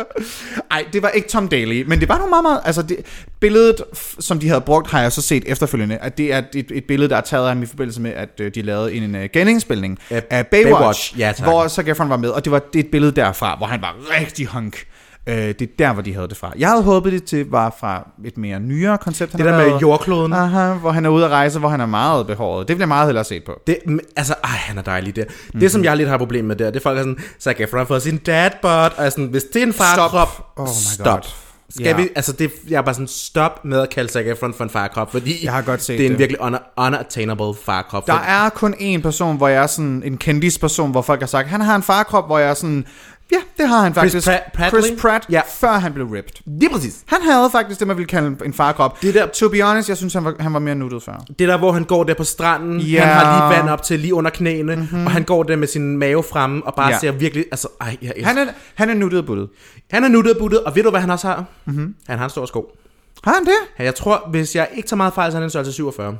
[0.70, 2.60] Ej, det var ikke Tom Daly, men det var nogle meget, meget...
[2.64, 2.96] Altså, det,
[3.40, 3.82] billedet,
[4.20, 7.10] som de havde brugt, har jeg så set efterfølgende, at det er et, et billede,
[7.10, 9.98] der er taget af ham i forbindelse med, at øh, de lavede en uh, genindspilning
[10.10, 11.48] Af Baywatch, Baywatch, ja, tak.
[11.48, 13.96] hvor Zac Efron var med, og det var det et billede derfra, hvor han var
[14.20, 14.86] rigtig hunk.
[15.26, 16.52] Øh, det er der, hvor de havde det fra.
[16.58, 19.32] Jeg havde håbet, det til var fra et mere nyere koncept.
[19.32, 19.82] han Det der med lavet.
[19.82, 20.32] jordkloden.
[20.32, 22.68] Aha, hvor han er ude at rejse, hvor han er meget behåret.
[22.68, 23.52] Det jeg meget hellere se på.
[23.66, 23.78] Det,
[24.16, 25.24] altså, ej, han er dejlig der.
[25.52, 25.60] Mhm.
[25.60, 27.56] Det, som jeg lidt har problem med der, det er folk, der er sådan, Zac
[27.58, 30.10] Efron har fået sin dad bod, og jeg er sådan, hvis det er en farkrop,
[30.28, 30.52] Stop.
[30.56, 31.06] Oh my stop.
[31.20, 31.30] God.
[31.70, 31.96] Skal Ja.
[31.96, 34.70] vi, altså det, jeg er bare sådan, stop med at kalde Zac Efron for en
[34.70, 36.18] farkrop, fordi Jeg har godt set det er en det.
[36.18, 38.06] virkelig un- unattainable farkrop.
[38.06, 41.26] Der er kun én person, hvor jeg er sådan en kendis person, hvor folk har
[41.26, 42.84] sagt, han har en farkrop, hvor jeg er sådan,
[43.32, 44.28] ja, det har han faktisk.
[44.28, 44.80] Pratt- Prattley?
[44.82, 45.40] Chris Pratt, Ja.
[45.48, 46.32] før han blev ripped.
[46.46, 47.02] Lige præcis.
[47.06, 49.02] Han havde faktisk det, man ville kalde en farkrop.
[49.02, 51.24] Det der- To be honest, jeg synes, han var, han var mere nuttet før.
[51.38, 53.04] Det der, hvor han går der på stranden, Ja.
[53.04, 55.06] han har lige vand op til lige under knæene, mm-hmm.
[55.06, 56.98] og han går der med sin mave fremme, og bare Ja.
[56.98, 58.26] ser virkelig, altså, ej, jeg elsker.
[58.26, 59.48] Han er, han er nuttet og buttet.
[59.90, 61.44] han er nuttet og buttet, og ved du, hvad han også har?
[61.64, 61.94] Mm-hmm.
[62.08, 62.76] Han har en stor sko.
[63.24, 63.84] Har han det?
[63.84, 66.16] Jeg tror, hvis jeg ikke tager meget fejl, så er han en størrelse 47.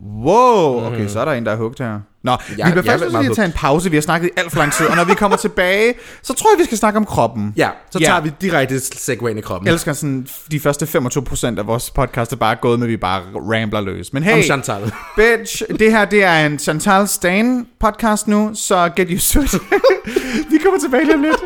[0.00, 2.00] Wow, okay, så er der en, der er hugt her.
[2.30, 3.90] Nå, Jeg- vi er faktisk lige at tage en pause.
[3.90, 6.50] Vi har snakket i alt for lang tid, og når vi kommer tilbage, så tror
[6.52, 7.52] jeg, vi skal snakke om kroppen.
[7.56, 8.06] Ja, så Ja.
[8.06, 9.66] tager vi direkte segway ind i kroppen.
[9.66, 12.96] Jeg elsker sådan, de første 25% af vores podcast er bare gået med, at vi
[12.96, 14.12] bare rambler løs.
[14.12, 14.92] Men hey, Om Chantal.
[15.18, 19.62] bitch, det her det er en Chantal Stan podcast nu, så get used to it.
[20.50, 21.36] vi kommer tilbage lige om lidt.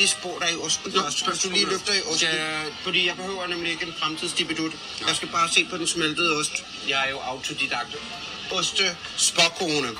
[0.00, 1.18] Lige spore dig i osten først?
[1.28, 2.28] Hvis du lige løfter i osten.
[2.28, 4.72] Ja, fordi jeg behøver nemlig ikke en fremtidsdibidut.
[5.08, 6.54] Jeg skal bare se på den smeltede ost.
[6.88, 7.92] Jeg er jo autodidakt.
[8.58, 8.84] Oste
[9.16, 9.90] spåkone.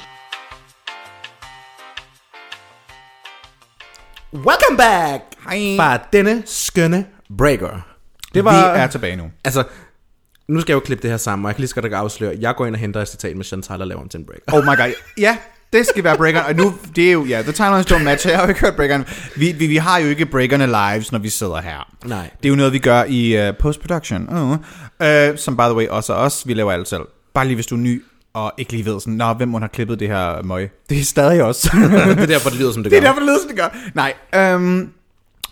[4.48, 5.76] Welcome back Hej.
[5.78, 7.06] fra denne skønne
[7.38, 7.74] breaker.
[8.34, 8.72] Det var...
[8.72, 9.30] Vi er tilbage nu.
[9.44, 9.64] Altså,
[10.48, 12.37] nu skal jeg jo klippe det her sammen, og jeg kan lige så godt afsløre,
[12.40, 14.52] jeg går ind og henter et citat med Chantal og laver om til en breaker.
[14.52, 14.92] Oh my god.
[15.18, 15.37] Ja,
[15.72, 16.46] det skal være breakeren.
[16.46, 18.26] Og nu, det er jo, ja, the timelines don't match.
[18.28, 19.04] Jeg har jo ikke hørt breakeren.
[19.37, 21.88] Vi, vi, vi har jo ikke breakerne lives, når vi sidder her.
[22.04, 22.31] Nej.
[22.42, 24.28] Det er jo noget, vi gør i uh, post-production.
[24.28, 24.50] Uh.
[24.50, 26.42] Uh, som by the way også er os.
[26.46, 27.02] Vi laver alt selv.
[27.35, 28.02] Bare lige hvis du er ny.
[28.35, 30.70] og ikke lige ved sådan, nå, hvem må have klippet det her møg.
[30.88, 31.70] Det er stadig også.
[32.09, 33.09] det er derfor, det lyder, som det, det er gør.
[33.09, 33.68] derfor, det lyder, som det gør.
[33.94, 34.90] Nej, øhm,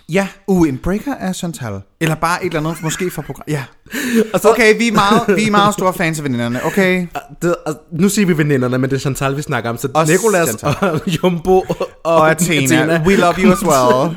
[0.08, 1.80] ja, uh, en breaker af Chantal.
[2.00, 3.44] Eller bare et eller andet, måske fra program.
[3.48, 3.64] Ja.
[4.34, 7.06] Og så, Okay, vi er meget, vi er meget store fans af veninderne, okay?
[7.42, 9.76] det, altså, nu siger vi veninderne, men det er Chantal, vi snakker om.
[9.78, 10.90] Så Og Nicolas Chantal.
[10.90, 14.14] og Jumbo og, Og Athena, we love you as well.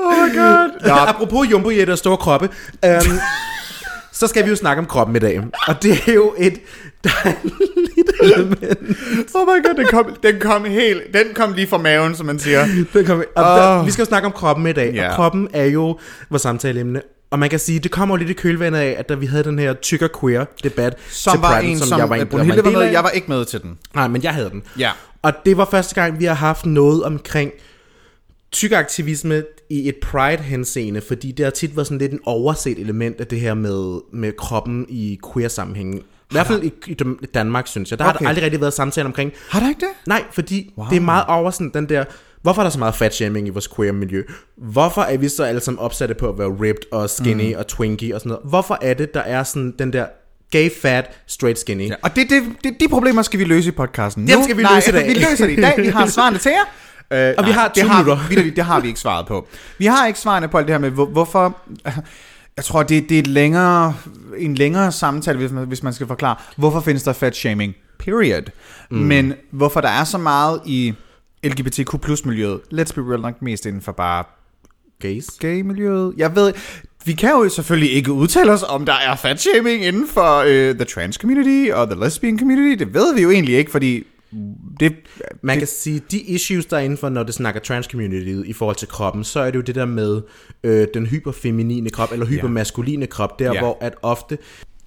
[0.00, 0.70] oh my god.
[0.86, 0.94] Nå.
[0.94, 2.48] Apropos Jumbo og store kroppe,
[2.84, 3.18] øhm,
[4.12, 5.42] så skal vi jo snakke om kroppen i dag.
[5.68, 6.58] Og det er jo et
[7.04, 8.78] dejligt element.
[9.34, 12.38] Oh my god, den kom, den kom helt, den kom lige fra maven, som man
[12.38, 12.66] siger.
[12.92, 15.08] Den kom, og der, vi skal jo snakke om kroppen i dag, Ja.
[15.08, 15.98] og kroppen er jo
[16.30, 17.02] vores samtaleemne.
[17.30, 19.44] Og man kan sige, det kommer jo lidt i kølvandet af, at da vi havde
[19.44, 22.64] den her tykker queer debat Som til var Pride, en, som, jeg var en, Brunhilde
[22.64, 23.78] var var med, jeg var ikke med til den.
[23.94, 24.62] Nej, men jeg havde den.
[24.78, 24.90] Ja.
[25.22, 27.50] Og det var første gang, vi har haft noget omkring
[28.52, 33.26] tykaktivisme i et pride-henseende, fordi det har tit været sådan lidt en overset element af
[33.26, 36.02] det her med, med kroppen i queer-sammenhængen.
[36.30, 36.72] I hvert fald i,
[37.22, 37.98] i Danmark, synes jeg.
[37.98, 38.12] Der okay.
[38.12, 39.32] har der aldrig rigtig været samtale omkring.
[39.48, 39.88] Har der ikke det?
[40.06, 40.86] Nej, fordi wow.
[40.90, 42.04] det er meget over sådan den der...
[42.42, 44.22] Hvorfor er der så meget fat-shaming i vores queer-miljø?
[44.56, 47.58] Hvorfor er vi så alle sammen opsatte på at være ripped og skinny mm.
[47.58, 48.48] og twinky og sådan noget?
[48.48, 50.06] Hvorfor er det, der er sådan den der
[50.50, 51.88] gay fat, straight skinny?
[51.88, 54.28] Ja, og det, det, det, de problemer skal vi løse i podcasten.
[54.28, 55.08] Dem skal vi nej, løse i dag.
[55.10, 55.74] vi løser det i dag.
[55.76, 56.64] Vi har svarene til jer.
[57.12, 58.28] Øh, Og vi har det 20 har, minutter.
[58.28, 59.46] Vi, det har vi ikke svaret på.
[59.78, 61.58] Vi har ikke svarene på alt det her med, hvor, hvorfor...
[62.60, 63.94] Jeg tror, det, det er et længere,
[64.38, 68.42] en længere samtale, hvis man, hvis man skal forklare, hvorfor findes der fat shaming, period.
[68.90, 68.96] Mm.
[68.96, 70.94] Men hvorfor der er så meget i
[71.44, 74.24] LGBTQ plus miljøet, let's be real nok mest inden for bare
[74.98, 75.26] Gays?
[75.26, 76.14] gay-miljøet.
[76.16, 76.52] Jeg ved,
[77.04, 80.84] vi kan jo selvfølgelig ikke udtale os, om der er fatshaming inden for øh, the
[80.84, 82.84] trans community og the lesbian community.
[82.84, 84.06] Det ved vi jo egentlig ikke, fordi
[84.80, 84.92] det...
[85.42, 88.76] Man kan sige, de issues, der er inden for, når det snakker trans-community i forhold
[88.76, 90.22] til kroppen, så er det jo det der med
[90.64, 93.60] øh, den hyperfeminine krop, eller hypermaskuline krop, der Ja.
[93.60, 94.38] hvor at ofte...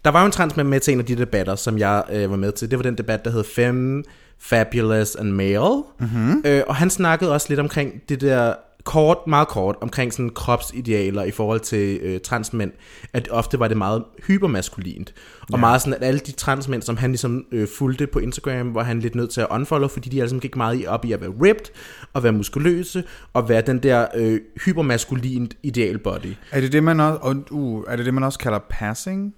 [0.06, 2.38] Der var jo en transmand med til en af de debatter, som jeg øh, var
[2.38, 2.72] med til.
[2.72, 4.04] Det var den debat, der hed Femme,
[4.40, 5.84] Fabulous and Male.
[6.00, 6.42] Mm-hmm.
[6.46, 8.54] Øh, og han snakkede også lidt omkring det der
[8.84, 12.72] kort, meget kort, omkring sådan kropsidealer i forhold til øh, transmænd,
[13.14, 15.14] at ofte var det meget hypermaskulint.
[15.42, 15.58] Og ja.
[15.58, 19.00] meget sådan, at alle de transmænd, som han ligesom øh, fulgte på Instagram, var han
[19.00, 21.34] lidt nødt til at unfollow, fordi de altså gik meget i- op i at være
[21.44, 21.66] ripped,
[22.14, 26.34] og være muskuløse, og være den der øh, hypermaskulint ideal body.
[26.52, 29.34] Er det det, man også, og, uh, er det det, man også kalder passing?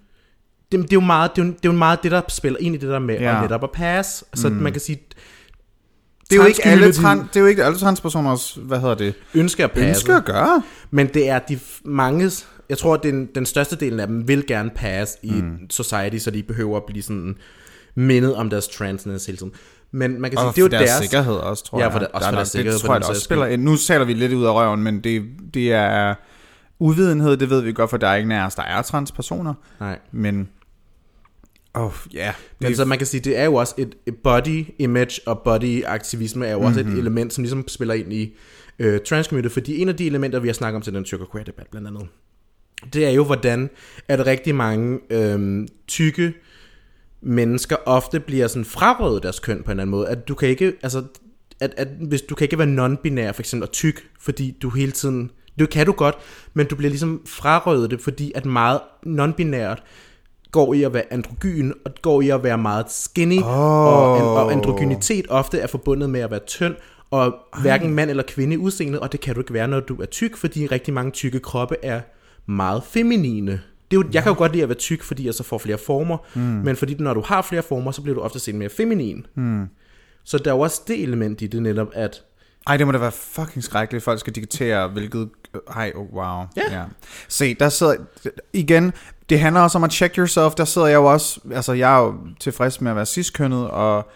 [0.72, 2.60] det, det, er jo meget, det, er jo, det er jo meget det, der spiller
[2.60, 3.24] ind i det der med ja.
[3.24, 3.36] Ja.
[3.36, 4.26] at netop at passe.
[4.34, 4.56] Så mm.
[4.56, 5.00] man kan sige,
[6.30, 9.14] Det er, jo ikke alle trans, det er jo ikke alle transpersoners, hvad hedder det,
[9.34, 9.88] ønsker at passe.
[9.90, 10.64] ønsker at gøre.
[10.92, 14.48] Men det er de manges, jeg tror, at den, den største del af dem vil
[14.48, 15.58] gerne passe i mm.
[15.70, 17.36] society, så de behøver at blive sådan
[17.96, 19.52] mindet om deres transness hele tiden.
[19.92, 21.92] Men man kan sige, Og det er jo deres, deres, sikkerhed også, tror Ja, jeg.
[21.92, 23.64] for det- også Der er for deres sikkerhed Det tror jeg, der også spiller ind.
[23.64, 26.16] Nu taler vi lidt ud af røven, men det, det er
[26.80, 29.54] uvidenhed, det ved vi godt, for der er ikke nær os, der er transpersoner.
[29.80, 30.00] Nej.
[30.12, 30.50] Men,
[31.76, 32.34] oh, ja.
[32.60, 35.84] Men så man kan sige, det er jo også et, et body image og body
[35.86, 36.92] aktivisme er jo også Mhm.
[36.94, 38.34] et element, som ligesom spiller ind i
[38.80, 41.44] øh, transcommunity, fordi en af de elementer, vi har snakket om til den tyrker queer
[41.46, 42.08] debat blandt andet,
[42.94, 43.70] det er jo, hvordan
[44.08, 46.34] at rigtig mange øh, tykke
[47.22, 50.08] mennesker ofte bliver sådan frarøvet deres køn på en eller anden måde.
[50.08, 51.04] At du kan ikke, altså,
[51.60, 54.92] at, at hvis du kan ikke være non-binær for eksempel og tyk, fordi du hele
[54.92, 56.16] tiden, det kan du godt,
[56.54, 59.82] men du bliver ligesom frarøvet det, fordi at meget non-binært
[60.56, 63.88] går i at være androgyn, og går i at være meget skinny, oh.
[63.88, 66.76] og, and, og androgynitet ofte er forbundet med at være tynd,
[67.12, 69.96] og hverken mand eller kvinde i udseendet, og det kan du ikke være, når du
[69.96, 72.02] er tyk, fordi rigtig mange tykke kroppe er
[72.46, 73.52] meget feminine.
[73.92, 75.58] Det er jo, jeg kan jo godt lide at være tyk, fordi jeg så får
[75.58, 76.42] flere former, mm.
[76.42, 79.26] men fordi når du har flere former, så bliver du ofte set mere feminin.
[79.36, 79.66] Mm.
[80.24, 82.24] Så der er jo også det element i det netop, at
[82.68, 85.30] Ej, det må da være fucking skrækkeligt, folk skal diktere, hvilket...
[85.76, 86.44] Ej, oh, wow.
[86.56, 86.80] Ja.
[86.80, 86.84] ja.
[87.28, 87.96] Se, der sidder...
[88.54, 88.94] Igen,
[89.30, 90.54] det handler også om at check yourself.
[90.56, 91.40] Der sidder jeg jo også...
[91.54, 94.10] Altså, jeg er jo tilfreds med at være ciskønnet, og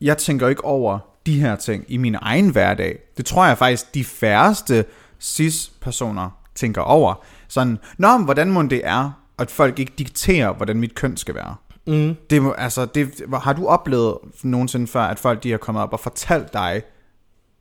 [0.00, 2.98] jeg tænker ikke over de her ting i min egen hverdag.
[3.16, 4.84] Det tror jeg faktisk, de færreste
[5.20, 7.14] cis-personer tænker over.
[7.48, 11.34] Sådan, Nå, men hvordan må det er, at folk ikke dikterer, hvordan mit køn skal
[11.34, 11.54] være?
[11.86, 15.82] mm, Det, må, altså, det, har du oplevet nogensinde før, at folk de har kommet
[15.82, 16.82] op og fortalt dig,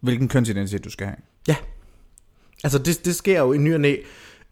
[0.02, 1.18] hvilken kønsidentitet du skal have?
[1.48, 1.56] Ja.
[2.64, 3.96] Altså det, det sker jo i ny og næ,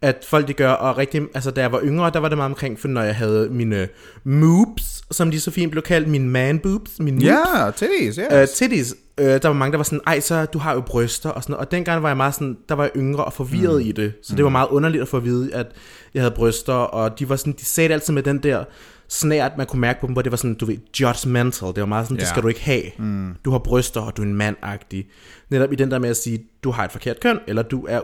[0.02, 2.50] at folk de gør, og rigtig, altså da jeg var yngre, der var det meget
[2.50, 3.88] omkring, for når jeg havde mine
[4.24, 8.26] moobs, som de så fint blev kaldt, mine man boobs, mine Ja, titties, yes.
[8.32, 11.30] øh, titties, øh, der var mange, der var sådan, ej, så du har jo bryster
[11.30, 11.66] og sådan noget.
[11.66, 13.88] Og dengang var jeg meget sådan, der var jeg yngre og forvirret mm.
[13.88, 14.12] i det.
[14.22, 15.66] Så det var meget underligt at få at vide, at
[16.14, 18.64] jeg havde bryster, og de var sådan, de sagde det altid med den der
[19.10, 21.68] snært, man kunne mærke på dem, hvor det var sådan, du ved, judgmental.
[21.68, 22.28] Det var meget sådan, det Ja.
[22.28, 22.82] skal du ikke have.
[22.98, 23.34] Mm.
[23.44, 25.10] Du har bryster, og du er en mand-agtig.
[25.50, 28.00] Netop i den der med at sige, du har et forkert køn, eller du er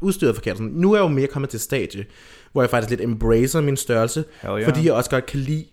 [0.00, 0.56] udstyret forkert.
[0.56, 2.04] Sådan, nu er jeg jo mere kommet til stadie,
[2.52, 4.64] hvor jeg faktisk lidt embracer min størrelse, Hell yeah.
[4.64, 5.64] fordi jeg også godt kan lide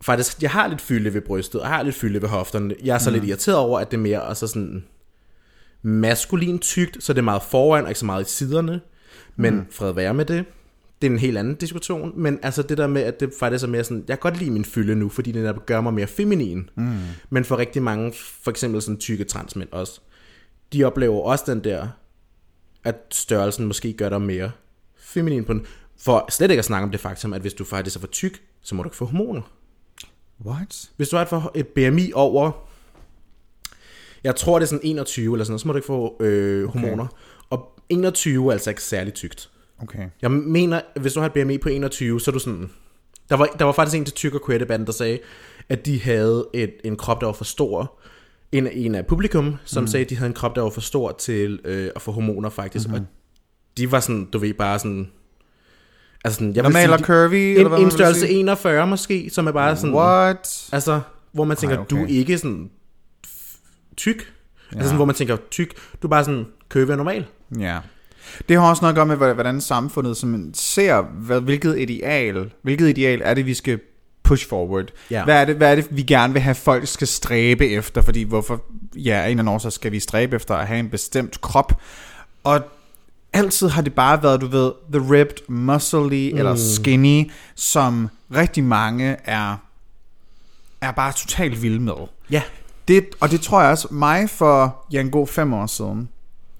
[0.00, 2.74] faktisk, jeg har lidt fylde ved brystet, og jeg har lidt fylde ved hofterne.
[2.84, 3.14] Jeg er så mm.
[3.14, 4.84] lidt irriteret over, at det er mere altså sådan
[5.82, 8.80] maskulin tykt, så det er meget foran og ikke så meget i siderne.
[9.36, 9.66] Men mm.
[9.70, 10.44] fred være med det.
[11.02, 13.68] Det er en helt anden diskussion, men altså det der med, at det faktisk er
[13.68, 16.70] mere sådan, jeg kan godt lide min fylde nu, fordi det gør mig mere feminin.
[16.76, 16.98] Mm.
[17.30, 18.12] Men for rigtig mange,
[18.42, 20.00] for eksempel sådan tykke transmænd også,
[20.72, 21.88] de oplever også den der,
[22.84, 24.50] at størrelsen måske gør dig mere
[24.96, 25.66] feminin på den.
[25.98, 28.42] For slet ikke at snakke om det faktum, at hvis du faktisk er for tyk,
[28.62, 29.42] så må du ikke få hormoner.
[30.46, 30.90] What?
[30.96, 32.68] Hvis du har et, for, et BMI over,
[34.24, 36.68] jeg tror det er sådan 21 eller sådan noget, så må du ikke få øh,
[36.68, 37.06] hormoner.
[37.06, 37.16] Okay.
[37.50, 39.50] Og 21 er altså ikke særlig tykt.
[39.82, 40.08] Okay.
[40.22, 42.70] Jeg mener, hvis du har et BMI på 21, så er du sådan...
[43.28, 45.18] Der var, der var faktisk en til Tyk og Quette der sagde,
[45.68, 47.98] at de havde et, en krop, der var for stor.
[48.52, 49.86] En, en af publikum, som mm.
[49.86, 52.50] sagde, at de havde en krop, der var for stor til øh, at få hormoner
[52.50, 52.88] faktisk.
[52.88, 53.02] Mm-hmm.
[53.02, 53.08] Og
[53.76, 55.10] de var sådan, du ved, bare sådan...
[56.24, 57.34] Altså sådan, jeg Normal og curvy?
[57.34, 59.94] En, eller hvad en størrelse 41 måske, som er bare sådan...
[59.94, 60.68] What?
[60.72, 61.00] Altså,
[61.32, 61.96] hvor man tænker, Ej, okay.
[61.96, 62.70] du er ikke sådan
[63.96, 64.16] tyk.
[64.16, 64.26] Altså
[64.72, 64.76] ja.
[64.76, 67.26] Altså sådan, hvor man tænker, tyk, du er bare sådan, curvy og normal.
[67.58, 67.78] Ja.
[68.48, 72.88] Det har også noget at gøre med, hvordan samfundet som ser, hvad, hvilket ideal, hvilket
[72.88, 73.80] ideal er det, vi skal
[74.22, 74.86] push forward.
[75.10, 75.24] Ja.
[75.24, 78.02] Hvad, er det, hvad er det, vi gerne vil have, folk skal stræbe efter?
[78.02, 78.60] Fordi hvorfor,
[78.96, 81.80] ja, en eller anden årsag skal vi stræbe efter at have en bestemt krop.
[82.44, 82.60] Og
[83.32, 86.38] altid har det bare været, du ved, the ripped, muscly mm.
[86.38, 89.56] eller skinny, som rigtig mange er,
[90.80, 91.94] er bare totalt vilde med.
[92.30, 92.42] Ja.
[92.88, 96.08] Det, og det tror jeg også mig for ja, en god fem år siden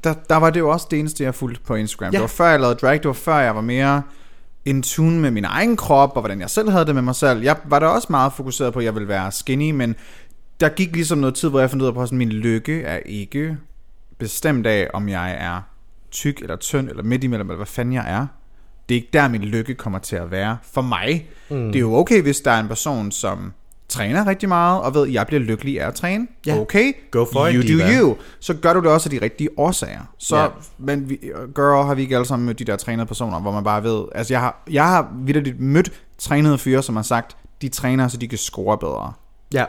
[0.05, 2.13] der, der var det jo også det eneste, jeg fulgte på Instagram.
[2.13, 2.17] Ja.
[2.17, 4.03] Det var før jeg lavede drag, det var før jeg var mere
[4.65, 7.43] in tune med min egen krop, og hvordan jeg selv havde det med mig selv.
[7.43, 9.97] Jeg var da også meget fokuseret på, at jeg ville være skinny, men
[10.61, 13.57] der gik ligesom noget tid, hvor jeg fandt ud af, at min lykke er ikke
[14.19, 15.61] bestemt af, om jeg er
[16.11, 18.27] tyk eller tynd, eller midt imellem, eller hvad fanden jeg er.
[18.89, 20.59] Det er ikke der, min lykke kommer til at være.
[20.63, 21.67] For mig, mm.
[21.67, 23.53] det er jo okay, hvis der er en person, som
[23.93, 26.27] træner rigtig meget, og ved, at jeg bliver lykkelig af at træne.
[26.47, 26.59] Ja.
[26.61, 27.99] Okay, Go for you it, do diva.
[28.01, 28.17] you.
[28.41, 30.01] Så gør du det også af de rigtige årsager.
[30.19, 30.49] Så, ja.
[30.79, 31.19] men vi,
[31.55, 34.05] girl, har vi ikke alle sammen mødt de der trænede personer, hvor man bare ved,
[34.15, 38.17] altså jeg har, jeg har vidderligt mødt trænede fyre, som har sagt, de træner, så
[38.17, 39.13] de kan score bedre.
[39.55, 39.65] Ja.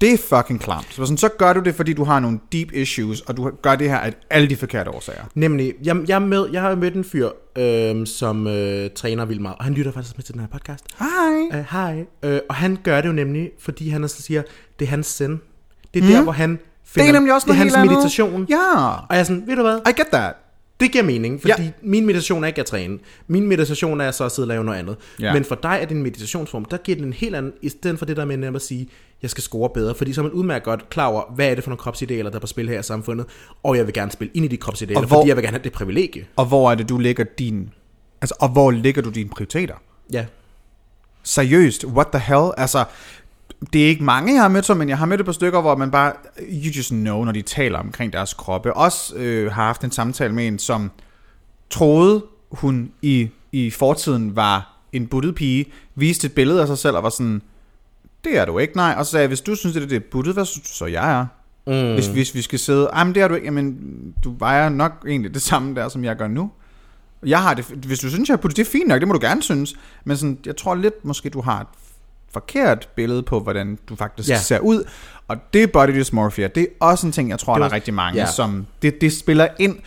[0.00, 0.86] Det er fucking klamt.
[0.90, 3.76] Så, sådan, så gør du det, fordi du har nogle deep issues, og du gør
[3.76, 5.24] det her af alle de forkerte årsager.
[5.34, 7.28] Nemlig, jeg, jeg, med, jeg har mødt en fyr,
[7.58, 10.84] øh, som øh, træner vildt meget, og han lytter faktisk med til den her podcast.
[10.98, 11.58] Hej.
[11.58, 12.04] Øh, hej.
[12.22, 14.42] Øh, og han gør det jo nemlig, fordi han også siger,
[14.78, 15.38] det er hans send.
[15.94, 16.12] Det er mm.
[16.12, 18.46] der, hvor han finder, det er nemlig også det er hans meditation.
[18.50, 18.86] Ja.
[18.86, 19.78] Og jeg er sådan, ved du hvad?
[19.88, 20.34] I get that.
[20.80, 21.70] Det giver mening, fordi ja.
[21.82, 22.98] min meditation er ikke at træne.
[23.26, 24.96] Min meditation er så at sidde og lave noget andet.
[25.20, 25.32] Ja.
[25.32, 27.98] Men for dig er det en meditationsform, der giver den en helt anden, i stedet
[27.98, 28.88] for det der med at sige,
[29.22, 31.64] jeg skal score bedre, fordi så er man udmærket godt klar over, hvad er det
[31.64, 33.26] for nogle kropsidealer, der er på spil her i samfundet,
[33.62, 35.64] og jeg vil gerne spille ind i de kropsidealer, hvor, fordi jeg vil gerne have
[35.64, 36.26] det privilegie.
[36.36, 37.70] Og hvor er det, du lægger din,
[38.20, 39.74] altså, og hvor ligger du dine prioriteter?
[40.12, 40.26] Ja.
[41.22, 42.50] Seriøst, what the hell?
[42.56, 42.84] Altså,
[43.72, 45.76] det er ikke mange, jeg har mødt, men jeg har mødt et par stykker, hvor
[45.76, 48.74] man bare, you just know, når de taler omkring deres kroppe.
[48.74, 50.90] Også øh, har haft en samtale med en, som
[51.70, 56.96] troede, hun i, i fortiden var en buttet pige, viste et billede af sig selv
[56.96, 57.42] og var sådan,
[58.24, 58.94] det er du ikke, nej.
[58.98, 61.20] Og så sagde jeg, hvis du synes, det er buttet, hvad synes du så, jeg
[61.20, 61.26] er?
[61.66, 61.94] Mm.
[61.94, 63.78] Hvis, hvis vi skal sidde, ej, men det er du ikke, jamen,
[64.24, 66.50] du vejer nok egentlig det samme der, som jeg gør nu.
[67.26, 69.14] Jeg har det, hvis du synes, jeg er buttet, det er fint nok, det må
[69.14, 69.74] du gerne synes.
[70.04, 71.66] Men sådan, jeg tror lidt, måske du har et
[72.34, 74.38] forkert billede på, hvordan du faktisk ja.
[74.38, 74.84] ser ud.
[75.28, 76.46] Og det body dysmorphia.
[76.46, 78.26] Det er også en ting, jeg tror, det der er rigtig mange, ja.
[78.26, 79.78] som det, det spiller ind.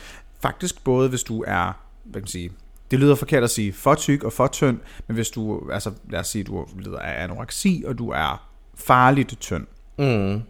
[0.41, 2.51] Faktisk både, hvis du er, hvad kan man sige,
[2.91, 6.19] det lyder forkert at sige for tyk og for tynd, men hvis du, altså lad
[6.19, 10.41] os sige, du lider af anoreksi, og du er farligt tynd, mm.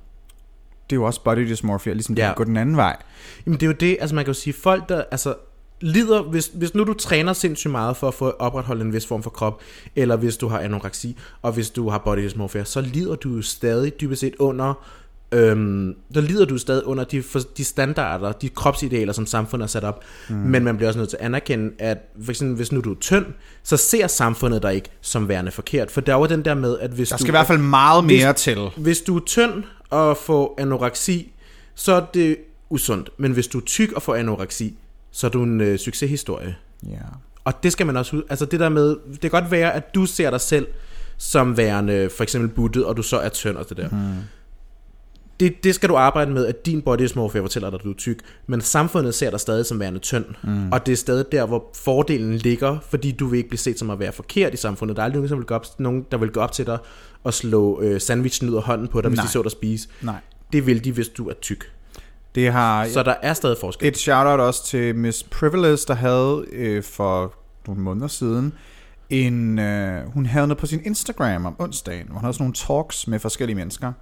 [0.90, 2.34] det er jo også body dysmorphia, ligesom det ja.
[2.36, 2.98] går den anden vej.
[3.46, 5.36] Jamen det er jo det, altså man kan jo sige, folk der, altså
[5.82, 9.24] lider, hvis, hvis nu du træner sindssygt meget for at få opretholdt en vis form
[9.24, 9.62] for krop,
[9.96, 13.42] eller hvis du har anoreksi, og hvis du har body dysmorphia, så lider du jo
[13.42, 14.74] stadig dybest set under
[15.32, 19.68] øhm, der lider du stadig under de, for, de standarder, de kropsidealer, som samfundet har
[19.68, 20.04] sat op.
[20.30, 20.36] Mm.
[20.36, 23.00] Men man bliver også nødt til at anerkende, at for eksempel, hvis nu du er
[23.00, 23.26] tynd,
[23.64, 25.92] så ser samfundet dig ikke som værende forkert.
[25.92, 27.22] For der er jo den der med, at hvis der du...
[27.22, 28.70] skal i hvert fald meget mere hvis, til.
[28.78, 31.34] Hvis du er tynd og får anoreksi,
[31.76, 32.38] så er det
[32.70, 33.10] usundt.
[33.18, 34.78] Men hvis du er tyk og får anoreksi,
[35.18, 36.56] så er du en øh, succeshistorie.
[36.84, 36.92] Ja.
[36.92, 37.04] Yeah.
[37.44, 38.22] Og det skal man også...
[38.30, 38.96] Altså det der med...
[39.12, 40.68] Det kan godt være, at du ser dig selv
[41.18, 43.90] som værende for eksempel buttet, og du så er tynd og det der.
[43.90, 44.24] Mm
[45.40, 47.96] det, det skal du arbejde med, at din body dysmorphia fortæller dig, at du er
[47.96, 50.72] tyk, men samfundet ser dig stadig som værende tynd, mm.
[50.72, 53.90] og det er stadig der, hvor fordelen ligger, fordi du vil ikke blive set som
[53.90, 54.96] at være forkert i samfundet.
[54.96, 56.78] Der er aldrig nogen, som vil gå op, nogen der vil gå op til dig
[57.24, 59.26] og slå øh, sandwichen ud af hånden på dig, hvis Nej.
[59.26, 59.90] de så dig spise.
[60.02, 60.16] Nej.
[60.54, 61.72] Det vil de, hvis du er tyk.
[62.38, 63.88] Det har, så der er stadig forskel.
[63.88, 67.34] Et shout-out også til Miss Privilege, der havde øh, for
[67.68, 68.54] nogle måneder siden
[69.10, 72.54] en, øh, hun havde noget på sin Instagram om onsdagen, hvor hun havde sådan nogle
[72.54, 73.94] talks med forskellige mennesker.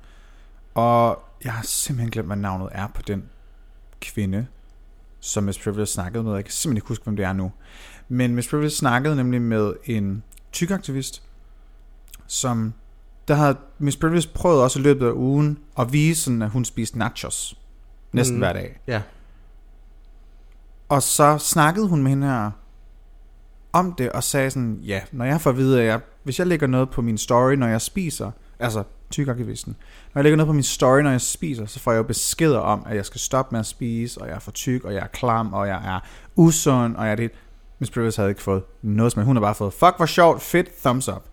[0.74, 3.24] Og jeg har simpelthen glemt, hvad navnet er på den
[4.02, 4.48] kvinde,
[5.20, 6.34] som Miss Privilege snakkede med.
[6.36, 7.52] Jeg kan simpelthen ikke huske, hvem det er nu.
[8.10, 11.24] Men Miss Privilege snakkede nemlig med en tykaktivist,
[12.28, 12.74] som
[13.28, 16.66] der havde Miss Privilege prøvet også i løbet af ugen at vise, sådan, at hun
[16.66, 17.58] spiste nachos
[18.16, 18.40] næsten mm.
[18.40, 18.80] hver dag.
[18.88, 19.02] Ja.
[20.90, 22.52] Og så snakkede hun med hende her
[23.74, 26.48] om det, og sagde sådan, ja, når jeg får at vide, at jeg, hvis jeg
[26.48, 29.76] lægger noget på min story, når jeg spiser, altså tykaktivisten,
[30.14, 32.60] når jeg lægger noget på min story, når jeg spiser, så får jeg jo beskeder
[32.60, 35.02] om, at jeg skal stoppe med at spise, og jeg er for tyk, og jeg
[35.02, 36.00] er klam, og jeg er
[36.36, 37.32] usund, og jeg er det.
[37.80, 40.68] Miss Privilege havde ikke fået noget som Hun har bare fået, fuck hvor sjovt, fedt,
[40.84, 41.24] thumbs up.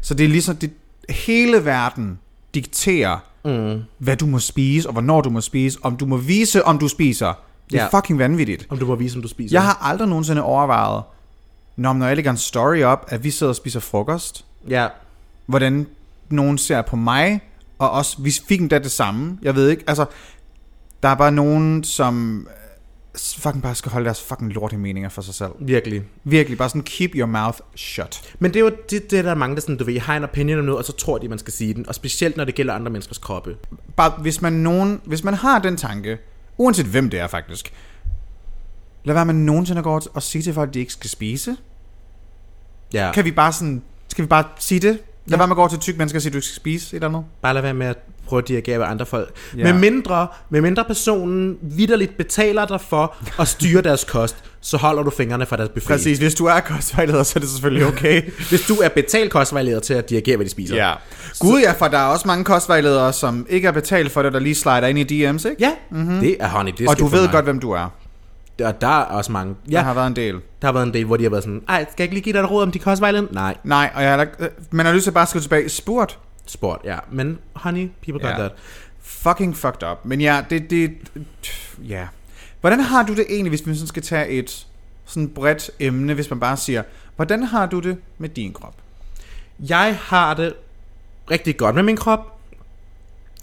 [0.00, 0.72] Så det er ligesom, det,
[1.08, 2.18] hele verden
[2.54, 3.82] dikterer, mm.
[3.98, 6.88] hvad du må spise, og hvornår du må spise, om du må vise, om du
[6.88, 7.32] spiser.
[7.70, 7.98] Det er Ja.
[7.98, 8.66] fucking vanvittigt.
[8.70, 9.56] Om du må vise, om du spiser.
[9.56, 11.02] Jeg har aldrig nogensinde overvejet,
[11.76, 14.86] når, når jeg lægger en story op, at vi sidder og spiser frokost, Ja.
[15.46, 15.86] hvordan
[16.28, 17.40] nogen ser på mig,
[17.78, 19.38] og også, vi fik endda det samme.
[19.42, 20.04] Jeg ved ikke, altså,
[21.02, 22.46] der er bare nogen, som
[23.16, 25.50] fucking bare skal holde deres fucking lorte meninger for sig selv.
[25.60, 26.02] Virkelig.
[26.24, 28.34] Virkelig, bare sådan keep your mouth shut.
[28.38, 30.24] Men det er jo det, det der er mange, der sådan, du ved, har en
[30.24, 31.88] opinion om noget, og så tror de, man skal sige den.
[31.88, 33.56] Og specielt, når det gælder andre menneskers kroppe.
[33.96, 36.18] Bare, hvis man, nogen, hvis man har den tanke,
[36.58, 37.72] uanset hvem det er faktisk,
[39.04, 41.56] lad være med nogensinde at gå og sige til folk, at de ikke skal spise.
[42.92, 43.10] Ja.
[43.14, 44.98] Kan vi bare sådan, skal vi bare sige det?
[45.26, 46.86] Lad være med at gå til tyk mennesker og sige, at du ikke skal spise
[46.86, 47.24] et eller andet.
[47.42, 47.98] Bare lad være med at
[48.30, 49.30] prøve at dirigere ved andre folk.
[49.56, 49.64] Ja.
[49.72, 55.02] Med, mindre, med mindre personen vidderligt betaler dig for at styre deres kost, så holder
[55.02, 55.88] du fingrene fra deres buffet.
[55.88, 58.22] Præcis, hvis du er kostvejleder, så er det selvfølgelig okay.
[58.50, 60.76] Hvis du er betalt kostvejleder til at dirigere, hvad de spiser.
[60.76, 60.92] ja.
[61.38, 64.38] Gud ja, for der er også mange kostvejledere, som ikke er betalt for det, der
[64.38, 65.56] lige slider ind i DM's, ikke?
[65.58, 66.20] Ja, mm-hmm.
[66.20, 66.72] det er honey.
[66.78, 67.30] Det Og du ved mig.
[67.32, 67.88] godt, hvem du er.
[68.64, 69.54] Og der er også mange.
[69.70, 69.76] Ja.
[69.76, 70.34] Der har været en del.
[70.34, 72.24] der har været en del, hvor de har været sådan, ej, skal jeg ikke lige
[72.24, 73.26] give dig et råd om de kostvejleder?
[73.30, 76.18] Nej, Nej, og jeg har øh, man har lyst til at bare skrive tilbage, spurgt.
[76.46, 76.98] Sport, ja.
[77.12, 78.38] Men honey, people got Ja.
[78.38, 78.52] that.
[79.02, 79.98] Fucking fucked up.
[80.04, 80.90] Men ja, det, det,
[81.88, 82.06] ja.
[82.60, 84.66] Hvordan har du det egentlig, hvis vi sådan skal tage et
[85.06, 86.82] sådan bredt emne, hvis man bare siger,
[87.16, 88.74] hvordan har du det med din krop?
[89.58, 90.54] Jeg har det
[91.30, 92.38] rigtig godt med min krop.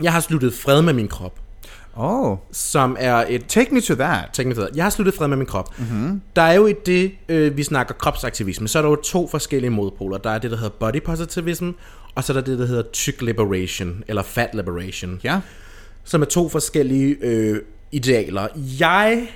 [0.01, 1.39] Jeg har sluttet fred med min krop,
[1.99, 4.29] Oh, som er et take me to that.
[4.33, 5.79] teknisk Jeg har sluttet fred med min krop.
[5.79, 6.21] Mm-hmm.
[6.35, 9.69] Der er jo i det, øh, vi snakker kropsaktivisme, så er der jo to forskellige
[9.71, 10.17] modpoler.
[10.17, 11.69] Der er det, der hedder body positivism,
[12.18, 15.39] og så er der det, der hedder tyk liberation, eller fat liberation, Ja.
[16.03, 17.61] som er to forskellige øh,
[17.91, 18.47] idealer.
[18.80, 19.28] Jeg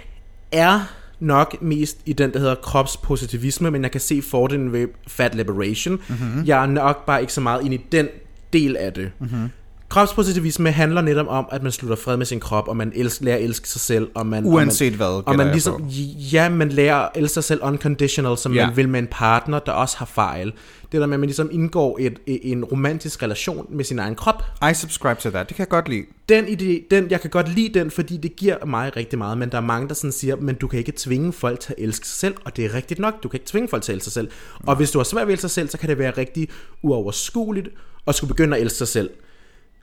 [0.52, 0.80] er
[1.20, 6.00] nok mest i den, der hedder kropspositivisme, men jeg kan se fordelen ved fat liberation.
[6.08, 6.44] Mm-hmm.
[6.46, 8.08] Jeg er nok bare ikke så meget ind i den
[8.54, 9.12] del af det.
[9.20, 9.50] Mm-hmm.
[9.92, 13.38] Kropspositivisme handler netop om, at man slutter fred med sin krop, og man elsker, lærer
[13.38, 14.10] at elske sig selv.
[14.16, 15.88] Og man, Uanset og hvad, man, gætter Og man ligesom,
[16.34, 18.68] ja, man lærer at elske sig selv unconditional, som Ja.
[18.68, 20.54] man vil med en partner, der også har fejl.
[20.92, 24.16] Det der med, at man ligesom indgår et, i en romantisk relation med sin egen
[24.16, 24.44] krop.
[24.72, 25.50] I subscribe to that.
[25.50, 26.06] Det kan jeg godt lide.
[26.30, 29.50] Den idé, den, jeg kan godt lide den, fordi det giver mig rigtig meget, men
[29.50, 32.08] der er mange, der sådan siger, men du kan ikke tvinge folk til at elske
[32.08, 34.04] sig selv, og det er rigtigt nok, du kan ikke tvinge folk til at elske
[34.04, 34.30] sig selv.
[34.68, 36.50] Og hvis du har svært ved at elske sig selv, så kan det være rigtig
[36.82, 37.68] uoverskueligt
[38.08, 39.10] at skulle begynde at elske sig selv.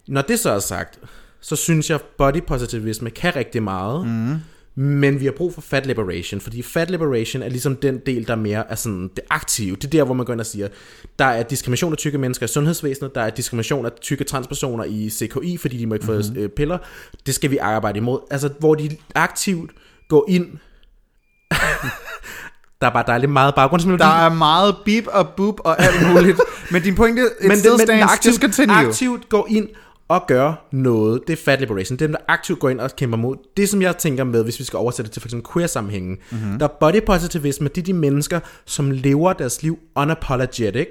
[0.09, 0.99] Når det så er sagt,
[1.41, 4.37] så synes jeg, body positivisme kan rigtig meget, mm.
[4.85, 8.37] men vi har brug for fat liberation, fordi fat liberation er ligesom den del, der
[8.37, 9.77] mere er sådan det aktive.
[9.77, 10.69] Det er der, hvor man går ind og siger,
[11.19, 15.11] der er diskrimination af tykke mennesker i sundhedsvæsenet, der er diskrimination af tykke transpersoner i
[15.11, 16.51] CKI, fordi de må ikke få mm-hmm.
[16.57, 16.79] piller.
[17.27, 18.21] Det skal vi arbejde imod.
[18.31, 19.71] Altså, hvor de aktivt
[20.09, 20.47] går ind...
[22.81, 24.03] der er bare dejligt meget baggrundsmelodi.
[24.03, 26.41] Der er meget beep og boop og alt muligt.
[26.73, 28.13] men din pointe, it men, still men stands.
[28.13, 28.77] aktivt, Just continue.
[28.77, 29.69] aktivt går ind
[30.09, 31.21] og gør noget.
[31.27, 31.99] Det er fat liberation.
[31.99, 33.37] Dem, der aktivt går ind og kæmper mod.
[33.57, 36.19] Det, som jeg tænker med, hvis vi skal oversætte det til for eksempel queer-sammenhængen.
[36.31, 36.59] Mm-hmm.
[36.59, 37.69] Der er body positivisme.
[37.69, 40.89] Det er de mennesker, som lever deres liv unapologetic,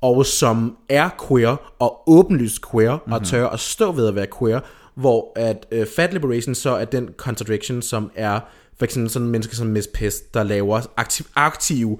[0.00, 3.12] og som er queer, og åbenlyst queer, mm-hmm.
[3.12, 4.60] og tør at stå ved at være queer,
[4.94, 8.40] hvor at uh, fat liberation så er den contradiction, som er
[8.78, 11.98] for eksempel sådan mennesker som Miss Pest, der laver aktiv, aktive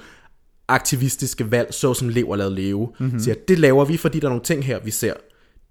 [0.69, 3.21] aktivistiske valg, såsom lev og lad leve, mm-hmm.
[3.21, 5.13] siger, det laver vi, fordi der er nogle ting her, vi ser.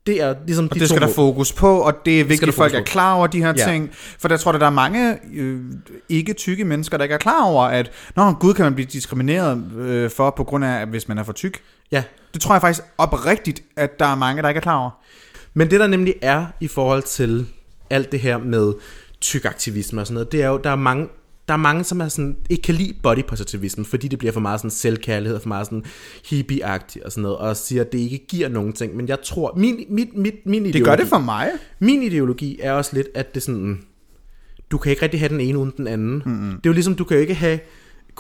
[0.08, 2.56] Det er ligesom Og de det skal der fokus på, og det er vigtigt, at
[2.56, 3.72] folk er klar over de her Ja.
[3.72, 3.90] ting.
[4.20, 5.62] For der tror jeg, der er mange øh,
[6.10, 9.72] ikke tykke mennesker, der ikke er klar over, at Nå, gud kan man blive diskrimineret
[9.78, 11.62] øh, for, på grund af, hvis man er for tyk.
[11.92, 14.90] Ja, Det tror jeg faktisk oprigtigt, at der er mange, der ikke er klar over.
[15.54, 17.46] men det der nemlig er i forhold til
[17.90, 18.74] alt det her med
[19.22, 21.08] tyk aktivisme og sådan noget, det er jo, der er mange,
[21.48, 24.40] der er mange, som er sådan, ikke kan lide body positivisme, fordi det bliver for
[24.40, 25.84] meget sådan selvkærlighed, for meget sådan
[26.26, 28.96] hippie-agtigt og sådan noget, og siger, at det ikke giver nogen ting.
[28.96, 31.50] Men jeg tror, min, mit, min Det ideologi, gør det for mig.
[31.80, 33.82] Min ideologi er også lidt, at det sådan,
[34.72, 36.24] du kan ikke rigtig have den ene uden den anden.
[36.26, 36.50] Mm-hmm.
[36.50, 37.60] Det er jo ligesom, du kan jo ikke have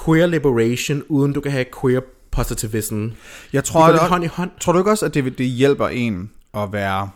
[0.05, 2.01] queer liberation, uden du kan have queer
[2.32, 3.07] positivism.
[3.53, 4.51] Jeg tror, går det, hånd i hånd.
[4.59, 7.09] tror du ikke også, at det, det hjælper en at være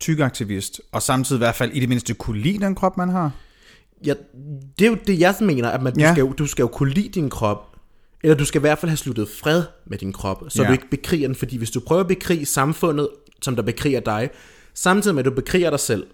[0.00, 3.30] tykaktivist, og samtidig i hvert fald i det mindste kunne lide den krop, man har?
[4.06, 4.14] Ja,
[4.78, 6.12] det er jo det, jeg mener, at man, du, Ja.
[6.14, 7.76] skal jo, du skal jo kunne lide din krop,
[8.22, 10.68] eller du skal i hvert fald have sluttet fred med din krop, så Ja.
[10.68, 13.08] du ikke bekriger den, fordi hvis du prøver at bekrige samfundet,
[13.42, 14.30] som der bekriger dig,
[14.74, 16.06] samtidig med at du bekriger dig selv,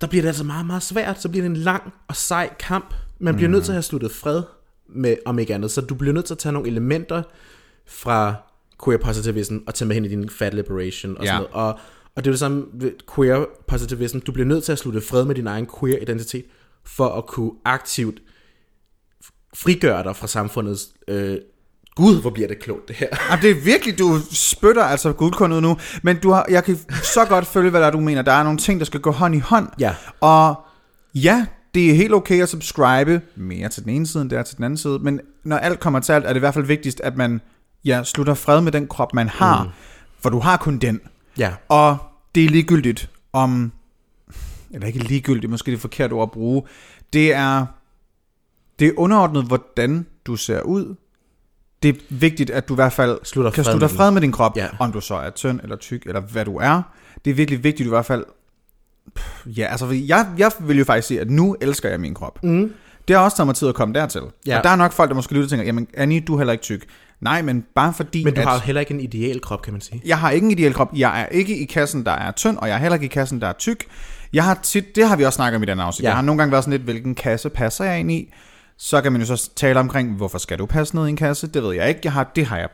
[0.00, 2.94] der bliver det altså meget, meget svært, så bliver det en lang og sej kamp.
[3.18, 4.42] Man bliver nødt til at have sluttet fred
[4.88, 7.22] med, om ikke andet, så du bliver nødt til at tage nogle elementer
[7.86, 8.34] fra
[8.84, 11.30] queer positivism og tage med hen i din fat liberation og Ja.
[11.30, 11.54] sådan noget.
[11.54, 11.78] Og,
[12.16, 14.18] og det er det samme ved queer positivism.
[14.18, 16.44] Du bliver nødt til at slutte fred med din egen queer identitet,
[16.86, 18.20] for at kunne aktivt
[19.54, 20.88] frigøre dig fra samfundets...
[21.08, 21.38] Øh,
[21.94, 23.06] Gud, hvor bliver det klogt, det her.
[23.30, 26.78] Jamen, det er virkelig, du spytter altså guldkorn ud nu, men du har, jeg kan
[27.02, 28.22] så godt følge, hvad der er, du mener.
[28.22, 29.68] Der er nogle ting, der skal gå hånd i hånd.
[29.80, 29.94] Ja.
[30.20, 30.54] Og
[31.14, 34.42] ja, det er helt okay at subscribe mere til den ene side, end det er
[34.42, 36.64] til den anden side, men når alt kommer til alt, er det i hvert fald
[36.64, 37.40] vigtigst, at man
[37.84, 39.70] ja, slutter fred med den krop, man har, mm.
[40.20, 41.00] for du har kun den.
[41.38, 41.52] Ja.
[41.68, 41.96] Og
[42.34, 43.72] det er ligegyldigt om,
[44.72, 46.62] eller ikke ligegyldigt, måske det er forkert ord at bruge,
[47.12, 47.66] det er,
[48.78, 50.94] det er underordnet, hvordan du ser ud.
[51.82, 54.32] Det er vigtigt, at du i hvert fald Slutter kan fred slutte fred med din
[54.32, 54.66] krop, Ja.
[54.78, 56.82] om du så er tynd eller tyk, eller hvad du er.
[57.24, 58.24] Det er virkelig vigtigt, at du i hvert fald...
[59.46, 62.44] Ja, altså, jeg, jeg vil jo faktisk sige, at nu elsker jeg min krop.
[62.44, 62.72] Mm.
[63.08, 64.20] Det har også taget mig tid at komme dertil.
[64.46, 64.58] Ja.
[64.58, 66.52] Og der er nok folk, der måske lytter og tænker, jamen Annie, du er heller
[66.52, 66.84] ikke tyk.
[67.20, 68.46] Nej, men bare fordi, Men du at...
[68.46, 70.02] har jo heller ikke en ideal krop, kan man sige.
[70.04, 70.90] Jeg har ikke en ideel krop.
[70.96, 73.40] Jeg er ikke i kassen, der er tynd, og jeg er heller ikke i kassen,
[73.40, 73.84] der er tyk.
[74.32, 76.04] Jeg har tit, det har vi også snakket om i den afsnit.
[76.04, 76.08] Ja.
[76.08, 78.32] Jeg har nogle gange været sådan lidt, hvilken kasse passer jeg ind i?
[78.78, 81.46] Så kan man jo så tale omkring, hvorfor skal du passe ned i en kasse?
[81.46, 82.00] Det ved jeg ikke.
[82.04, 82.68] Jeg har, det har jeg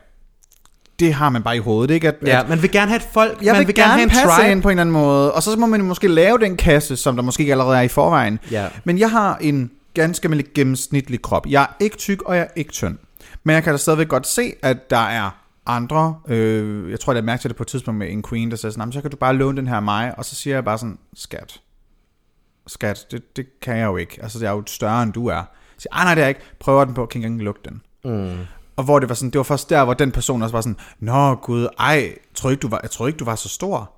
[0.99, 2.07] det har man bare i hovedet, ikke?
[2.07, 4.03] At, Ja, at man vil gerne have et folk, jeg man vil, vil gerne have
[4.03, 4.51] en passe tribe.
[4.51, 7.15] ind på en eller anden måde, og så må man måske lave den kasse, som
[7.15, 8.39] der måske ikke allerede er i forvejen.
[8.51, 8.67] Ja.
[8.83, 11.47] Men jeg har en ganske almindelig gennemsnitlig krop.
[11.47, 12.97] Jeg er ikke tyk, og jeg er ikke tynd.
[13.43, 15.29] Men jeg kan da stadigvæk godt se, at der er
[15.65, 18.71] andre, øh, jeg tror, jeg mærkte det på et tidspunkt med en queen, der sagde
[18.71, 20.55] sådan, "Nå, men så kan du bare låne den her af mig, og så siger
[20.55, 21.61] jeg bare sådan, skat,
[22.67, 24.19] skat, det, det kan jeg jo ikke.
[24.21, 25.41] Altså, jeg er jo større, end du er.
[25.77, 26.41] Så siger, "Ej, nej, det er jeg ikke.
[26.59, 27.81] Prøver den på, kan ikke engang lukke den.
[28.05, 28.37] Mm.
[28.75, 30.77] Og hvor det var sådan, det var først der, hvor den person også var sådan,
[30.99, 33.91] Nå gud, ej, tror ikke, du var, jeg tror ikke, du var så stor.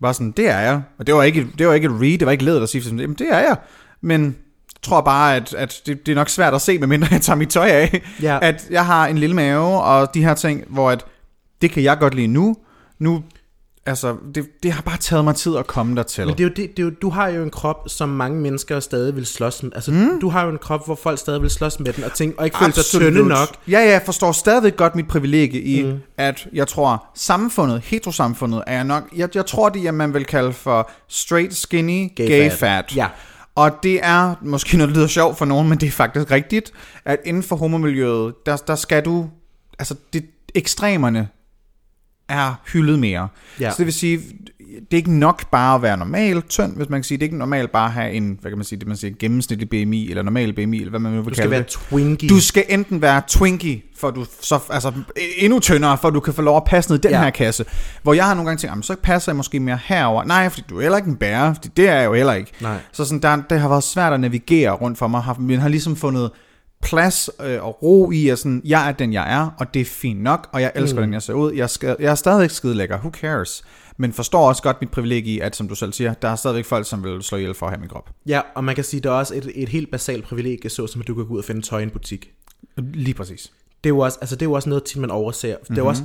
[0.00, 0.82] Var sådan, det er jeg.
[0.98, 2.82] Og det var ikke, det var ikke et read, det var ikke ledet at sige
[2.82, 3.56] sådan, jamen det er jeg.
[4.00, 4.36] Men
[4.86, 7.48] tror bare, at, at det, det er nok svært at se, medmindre jeg tager mit
[7.48, 8.02] tøj af.
[8.22, 8.38] Ja.
[8.42, 11.04] At jeg har en lille mave, og de her ting, hvor at,
[11.62, 12.56] det kan jeg godt lide nu.
[12.98, 13.22] Nu,
[13.86, 16.26] altså, det, det har bare taget mig tid at komme dertil.
[16.26, 18.40] Men det er jo det, det er jo, du har jo en krop, som mange
[18.40, 19.72] mennesker stadig vil slås med.
[19.74, 20.20] Altså, mm.
[20.20, 22.44] du har jo en krop, hvor folk stadig vil slås med den, og, tænke, og
[22.44, 23.48] ikke føle sig tynde nok.
[23.68, 25.98] Ja, ja, jeg forstår stadigvæk godt mit privilegie i, mm.
[26.16, 30.24] at jeg tror, samfundet, heterosamfundet, er jeg nok, jeg, jeg tror det, er, man vil
[30.24, 32.58] kalde for straight, skinny, gay, Gay gay fat.
[32.58, 32.96] fat.
[32.96, 33.06] Ja.
[33.56, 36.72] Og det er måske noget, der lyder sjovt for nogen, men det er faktisk rigtigt,
[37.04, 39.30] at inden for homomiljøet, der, der skal du,
[39.78, 41.28] altså det, ekstremerne
[42.28, 43.28] er hyldet mere.
[43.60, 43.70] Ja.
[43.70, 44.20] Så det vil sige,
[44.80, 47.26] det er ikke nok bare at være normal tynd, hvis man kan sige, det er
[47.26, 50.10] ikke normalt bare at have en, hvad kan man sige, det man siger, gennemsnitlig BMI,
[50.10, 51.66] eller normal BMI, eller hvad man nu vil Du skal kalde være det.
[51.68, 52.28] twinkie.
[52.28, 54.92] Du skal enten være Twinkie, for du så, altså
[55.38, 57.22] endnu tyndere, for du kan få lov at passe ned i den Ja.
[57.22, 57.64] her kasse.
[58.02, 60.24] Hvor jeg har nogle gange tænkt, "Jamen, så passer jeg måske mere herover.
[60.24, 62.52] Nej, fordi du er heller ikke en bærer, fordi det er jeg jo heller ikke.
[62.60, 62.76] Nej.
[62.92, 65.24] Så sådan, der, det har været svært at navigere rundt for mig.
[65.38, 66.30] Men har ligesom fundet
[66.82, 69.84] plads øh, og ro i, at sådan, jeg er den, jeg er, og det er
[69.84, 71.06] fint nok, og jeg elsker mm.
[71.06, 71.52] den, jeg ser ud.
[71.52, 73.64] Jeg, skal, jeg er stadigvæk skide lækker, who cares?
[73.96, 76.64] Men forstår også godt mit privilegie i, at som du selv siger, der er stadigvæk
[76.64, 78.10] folk, som vil slå ihjel for at have min krop.
[78.26, 81.08] Ja, og man kan sige, der er også et, et helt basalt privilegie, såsom at
[81.08, 82.30] du kan gå ud og finde tøj i en butik.
[82.76, 83.52] Lige præcis.
[83.84, 85.48] Det er jo også, altså det er jo også noget, tit man overser.
[85.48, 85.74] Mm-hmm.
[85.74, 86.02] Det er jo også,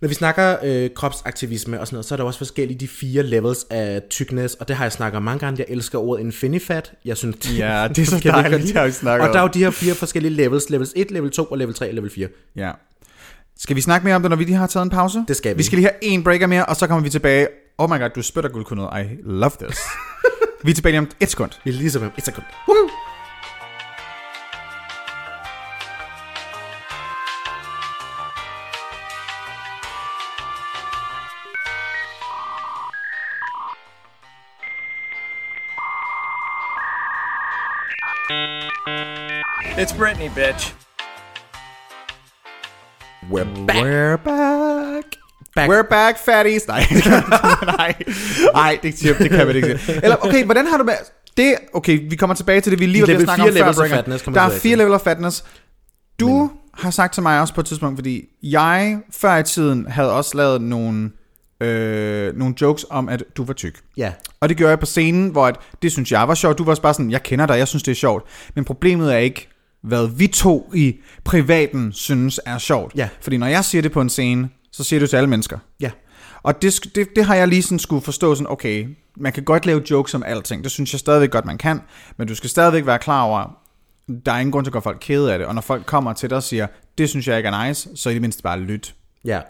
[0.00, 3.22] når vi snakker øh, kropsaktivisme og sådan noget, så er der også forskellige de fire
[3.22, 5.64] levels af tykkness, og det har jeg snakket om mange gange.
[5.68, 6.92] Jeg elsker ordet infinifat.
[7.04, 9.48] Jeg synes, Ja, det er så dejligt, det har vi snakket Og der er jo
[9.54, 10.70] de her fire forskellige levels.
[10.70, 12.28] Levels 1, level 2 og level 3 og level 4.
[12.56, 12.70] Ja.
[13.58, 15.24] Skal vi snakke mere om det, når vi lige har taget en pause?
[15.28, 15.56] Det skal vi.
[15.56, 17.48] Vi skal lige have en breaker mere, og så kommer vi tilbage.
[17.78, 18.88] Oh my god, du spytter guldkundet.
[18.94, 19.78] I love this.
[20.64, 21.50] vi er tilbage lige om et sekund.
[21.64, 22.44] Vi er ligesom et sekund.
[39.78, 40.72] It's Britney, bitch.
[43.30, 43.84] We're back.
[43.84, 45.04] We're back.
[45.54, 45.68] Back.
[45.68, 46.68] We're back, fatties.
[46.68, 46.86] Nej,
[47.78, 47.94] nej,
[48.54, 50.04] nej, det, siger, det kan man ikke sige.
[50.04, 50.94] Eller, okay, hvordan har du med...
[51.36, 53.72] Det, okay, vi kommer tilbage til det, vi lige var ved at snakke om før,
[53.72, 53.96] Breaker.
[53.96, 55.44] fatness Der er fire level of fatness.
[56.20, 56.50] Du Men.
[56.74, 60.36] har sagt til mig også på et tidspunkt, fordi jeg før i tiden havde også
[60.36, 61.10] lavet nogle,
[61.60, 63.80] øh, nogle jokes om, at du var tyk.
[63.96, 64.12] Ja.
[64.40, 66.58] Og det gjorde jeg på scenen, hvor at, det synes jeg var sjovt.
[66.58, 68.24] Du var også bare sådan, jeg kender dig, jeg synes det er sjovt.
[68.54, 69.48] Men problemet er ikke,
[69.86, 72.94] hvad vi to i privaten synes er sjovt.
[72.96, 73.08] Ja.
[73.20, 75.58] Fordi når jeg siger det på en scene, så siger du til alle mennesker.
[75.80, 75.90] Ja.
[76.42, 79.66] Og det, det, det har jeg lige sådan skulle forstå sådan, okay, man kan godt
[79.66, 80.64] lave jokes om alting.
[80.64, 81.80] Det synes jeg stadigvæk godt, man kan.
[82.16, 83.58] Men du skal stadigvæk være klar over,
[84.26, 85.46] der er ingen grund til at gøre folk kede af det.
[85.46, 86.66] Og når folk kommer til dig og siger,
[86.98, 88.94] det synes jeg ikke er nice, så i det mindste bare lyt.
[89.24, 89.40] Ja.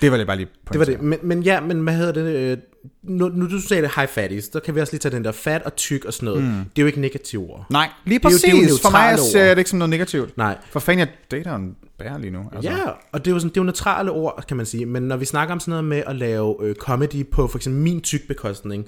[0.00, 1.02] Det var det bare lige Det var det.
[1.02, 2.60] Men, men ja, men hvad hedder det?
[3.02, 5.32] Nu, nu du sagde det high fatties, så kan vi også lige tage den der
[5.32, 6.42] fat og tyk og sådan noget.
[6.42, 6.48] Mm.
[6.50, 7.66] Det er jo ikke negative ord.
[7.70, 8.42] Nej, lige Det er jo- præcis.
[8.42, 10.36] det er jo For mig ser jeg det ikke som noget negativt.
[10.36, 10.58] Nej.
[10.70, 12.40] For fanden, jeg dater en bærer lige nu.
[12.52, 12.70] Altså.
[12.70, 12.76] Ja,
[13.12, 14.86] og det er jo, sådan, det er jo neutrale ord, kan man sige.
[14.86, 17.82] Men når vi snakker om sådan noget med at lave øh, comedy på for eksempel
[17.82, 18.86] min tyk bekostning,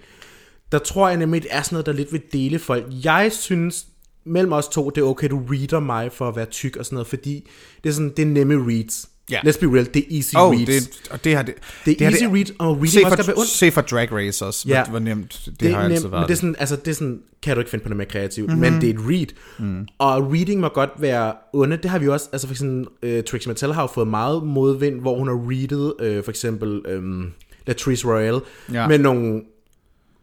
[0.73, 2.85] der tror jeg nemlig, det er sådan noget, der lidt vil dele folk.
[3.05, 3.87] Jeg synes,
[4.27, 6.95] mellem os to, det er okay, du reader mig for at være tyk og sådan
[6.95, 7.49] noget, fordi
[7.85, 9.09] det er sådan, det er nemme reads.
[9.31, 9.39] Ja.
[9.41, 10.87] Let's be real, det er easy Oh, reads.
[10.89, 11.55] det, og det har det,
[11.85, 13.49] Det er har easy read, og reading se også for, ondt.
[13.49, 14.85] se for Drag Race også, ja.
[14.85, 16.23] Hvor nemt det, det det har er altid nemt, været.
[16.23, 18.09] men det er sådan, altså det er sådan, kan du ikke finde på noget mere
[18.09, 18.59] kreativt, Mhm.
[18.59, 18.73] mm-hmm.
[18.73, 19.27] men det er et read.
[19.59, 19.87] Mm.
[19.99, 22.87] Og reading må godt være onde, det har vi også, altså for eksempel,
[23.19, 26.97] uh, Trixie Mattel har jo fået meget modvind, hvor hun har readet uh, for eksempel
[26.99, 27.33] um,
[27.67, 28.41] Latrice Royale,
[28.73, 28.89] ja.
[28.89, 29.43] med nogle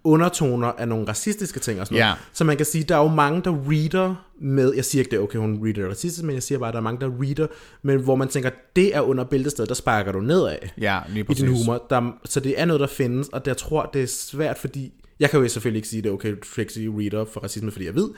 [0.03, 2.17] undertoner af nogle racistiske ting og sådan noget.
[2.33, 5.19] Så man kan sige, der er jo mange, der reader med, jeg siger ikke det,
[5.19, 7.47] okay, hun reader racistisk, men jeg siger bare, at der er mange, der reader,
[7.81, 11.33] men hvor man tænker, det er under bæltestedet, der sparker du nedad Ja, lige i
[11.33, 11.85] din humor.
[11.89, 14.93] Der, så det er noget, der findes, og jeg tror, det er svært, fordi...
[15.19, 17.95] Jeg kan jo selvfølgelig ikke sige, det er okay, Trixie reader for racisme, fordi jeg
[17.95, 18.09] ved.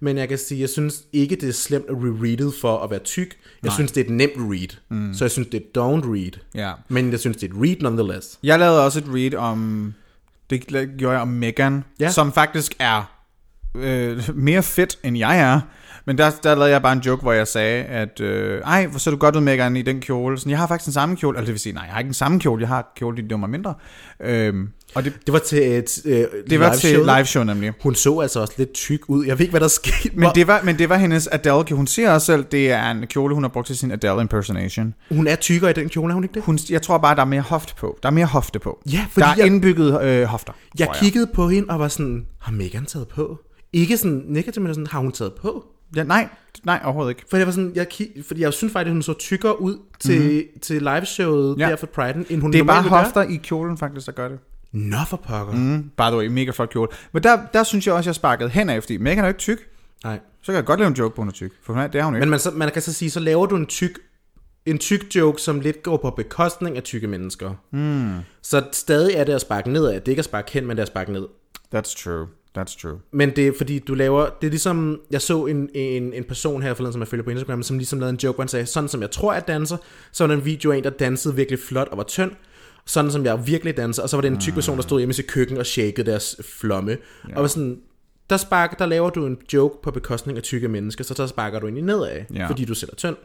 [0.00, 2.98] Men jeg kan sige, jeg synes ikke, det er slemt at re-readet for at være
[2.98, 3.28] tyk.
[3.62, 3.74] Jeg Nej.
[3.74, 4.76] synes, det er et nemt read.
[4.88, 5.14] Mm.
[5.14, 6.30] Så jeg synes, det er don't read.
[6.54, 6.72] Ja.
[6.88, 8.38] Men jeg synes, det er et read nonetheless.
[8.42, 9.94] Jeg lavede også et read om,
[10.50, 10.66] det
[10.98, 12.10] gjorde jeg om Megan, Ja.
[12.10, 13.14] som faktisk er
[13.74, 15.60] øh, mere fedt, end jeg er.
[16.04, 18.98] Men der, der lavede jeg bare en joke, hvor jeg sagde, at øh, ej, hvor
[18.98, 20.38] ser du godt ud, Megan, i den kjole.
[20.38, 21.38] Sådan, jeg har faktisk den samme kjole.
[21.38, 23.30] Altså det vil sige, nej, jeg har ikke den samme kjole, jeg har kjole, det
[23.30, 23.74] var mig mindre.
[24.20, 27.72] Øhm, og det, Det var til et øh, det var til live show nemlig.
[27.82, 29.24] Hun så altså også lidt tyk ud.
[29.26, 30.10] Jeg ved ikke, hvad der skete.
[30.14, 33.06] Men det, var, men det var hendes Adele, hun siger også selv, det er en
[33.06, 34.94] kjole, hun har brugt til sin Adele impersonation.
[35.10, 36.42] Hun er tykkere i den kjole, er hun ikke det?
[36.42, 37.98] Hun, jeg tror bare, der er mere hofte på.
[38.02, 38.82] Der er mere hofte på.
[38.92, 40.52] Ja, fordi der er jeg- indbygget øh, hofter.
[40.78, 43.38] Jeg tror kiggede på hende og var sådan, har Megan taget på?
[43.72, 45.64] Ikke sådan negativt, men sådan, har hun taget på?
[45.96, 46.28] Ja, nej,
[46.64, 47.22] nej, overhovedet ikke.
[47.30, 47.86] For jeg var sådan, jeg,
[48.26, 50.60] fordi jeg synes faktisk, at hun så tykkere ud til, mm-hmm.
[50.62, 51.58] til liveshowet.
[51.58, 51.68] Ja.
[51.68, 53.02] der for Pride'en, end hun Det er bare vil gøre.
[53.02, 54.38] hofter i kjolen faktisk, der gør det.
[54.72, 55.54] Nå for pokker.
[55.54, 55.82] Mm.
[55.82, 56.88] By the way, mega flot kjole.
[57.12, 59.38] Men der, der synes jeg også, jeg sparkede hen af, fordi Megan er jo ikke
[59.38, 59.68] tyk.
[60.04, 60.20] Nej.
[60.42, 61.52] Så kan jeg godt lave en joke på, hun er tyk.
[61.62, 62.20] For mig, det er hun ikke.
[62.20, 63.98] Men man, så, man kan så sige, så laver du en tyk,
[64.66, 67.54] en tyk joke, som lidt går på bekostning af tykke mennesker.
[67.70, 68.18] Mm.
[68.42, 69.94] Så stadig er det at sparke nedad.
[69.94, 71.26] Det er ikke at sparke hen, men det er at sparke ned.
[71.74, 72.26] That's true.
[72.58, 72.98] That's true.
[73.12, 74.28] Men det er fordi, du laver...
[74.40, 75.00] Det er ligesom...
[75.10, 77.98] Jeg så en, en, en person her forleden, som jeg følger på Instagram, som ligesom
[77.98, 79.76] lavede en joke, hvor han sagde, sådan som jeg tror, jeg danser,
[80.12, 82.30] så var der en video af en, der dansede virkelig flot og var tynd,
[82.88, 85.10] sådan som jeg virkelig danser, og så var det en tyk person, der stod hjemme
[85.10, 86.96] i sit køkken og shakede deres flomme.
[87.28, 87.36] Ja.
[87.36, 87.78] Og var sådan,
[88.30, 91.58] der, sparker, der laver du en joke på bekostning af tykke mennesker, så der sparker
[91.60, 92.46] du ind i nedad, Ja.
[92.48, 93.16] fordi du sætter tynd.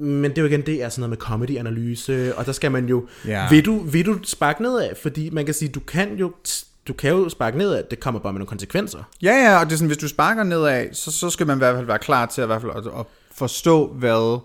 [0.00, 2.86] Men det er jo igen, det er sådan noget med comedy-analyse, og der skal man
[2.88, 3.48] jo, Ja.
[3.50, 4.90] vil, du, vil du sparke nedad?
[5.02, 6.32] Fordi man kan sige, du kan jo,
[6.88, 9.02] du kan jo sparke nedad, det kommer bare med nogle konsekvenser.
[9.22, 11.58] Ja, ja, og det er sådan, hvis du sparker nedad, så, så skal man i
[11.58, 14.40] hvert fald være klar til at, i hvert fald, at, at forstå, hvad,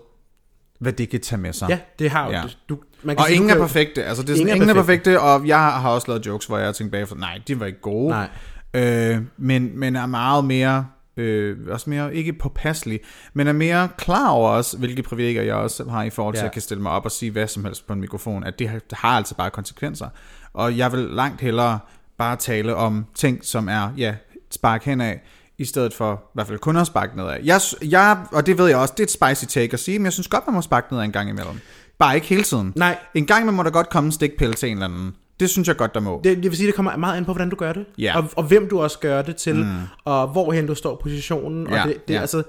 [0.80, 1.68] hvad det kan tage med sig.
[1.70, 2.42] Ja, det har jo, ja.
[2.68, 4.04] du, man kan Og sige, ingen er kan jo- perfekte.
[4.04, 5.10] Altså, det er sådan, Ingen ingen, er er perfekte.
[5.10, 7.66] perfekte, og jeg har også lavet jokes, hvor jeg har tænkt bagefter, nej, de var
[7.66, 8.08] ikke gode.
[8.08, 8.28] Nej.
[8.74, 10.86] Øh, men, men er meget mere,
[11.16, 13.00] øh, også mere, ikke påpasselig,
[13.34, 16.42] men er mere klar over også, hvilke privilegier jeg også har i forhold til, Ja.
[16.42, 18.58] at jeg kan stille mig op og sige hvad som helst på en mikrofon, at
[18.58, 20.08] det har, det har altså bare konsekvenser.
[20.54, 21.78] Og jeg vil langt hellere
[22.18, 24.14] bare tale om ting, som er, ja,
[24.50, 25.14] spark henad,
[25.58, 27.36] i stedet for i hvert fald kun at sparke nedad.
[27.44, 30.04] Jeg, jeg, og det ved jeg også, det er et spicy take at sige, men
[30.04, 31.60] jeg synes godt, man må sparke nedad en gang imellem.
[31.98, 32.72] Bare ikke hele tiden.
[32.76, 32.98] Nej.
[33.14, 35.14] En gang imellem må der godt komme en stikpille til en eller anden.
[35.40, 36.20] Det synes jeg godt, der må.
[36.24, 37.86] Det, jeg vil sige, det kommer meget an på, hvordan du gør det.
[37.98, 38.18] Ja.
[38.18, 39.66] Og, og hvem du også gør det til, mm.
[40.04, 41.66] og hvorhen du står positionen.
[41.70, 42.20] Ja, Og det, det, ja.
[42.20, 42.42] altså,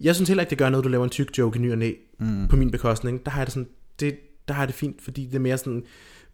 [0.00, 1.78] jeg synes heller ikke, det gør noget, du laver en tyk joke i ny og
[1.78, 2.48] næ, mm.
[2.48, 3.24] på min bekostning.
[3.24, 3.68] Der har jeg det sådan,
[4.00, 4.14] det,
[4.48, 5.82] der har jeg det fint, fordi det er mere sådan...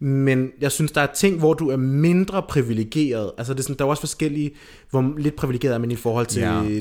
[0.01, 3.31] Men jeg synes, der er ting, hvor du er mindre privilegeret.
[3.37, 4.51] Altså, det er sådan, der er også forskellige,
[4.89, 6.41] hvor lidt privilegeret er man i forhold til...
[6.41, 6.79] Ja.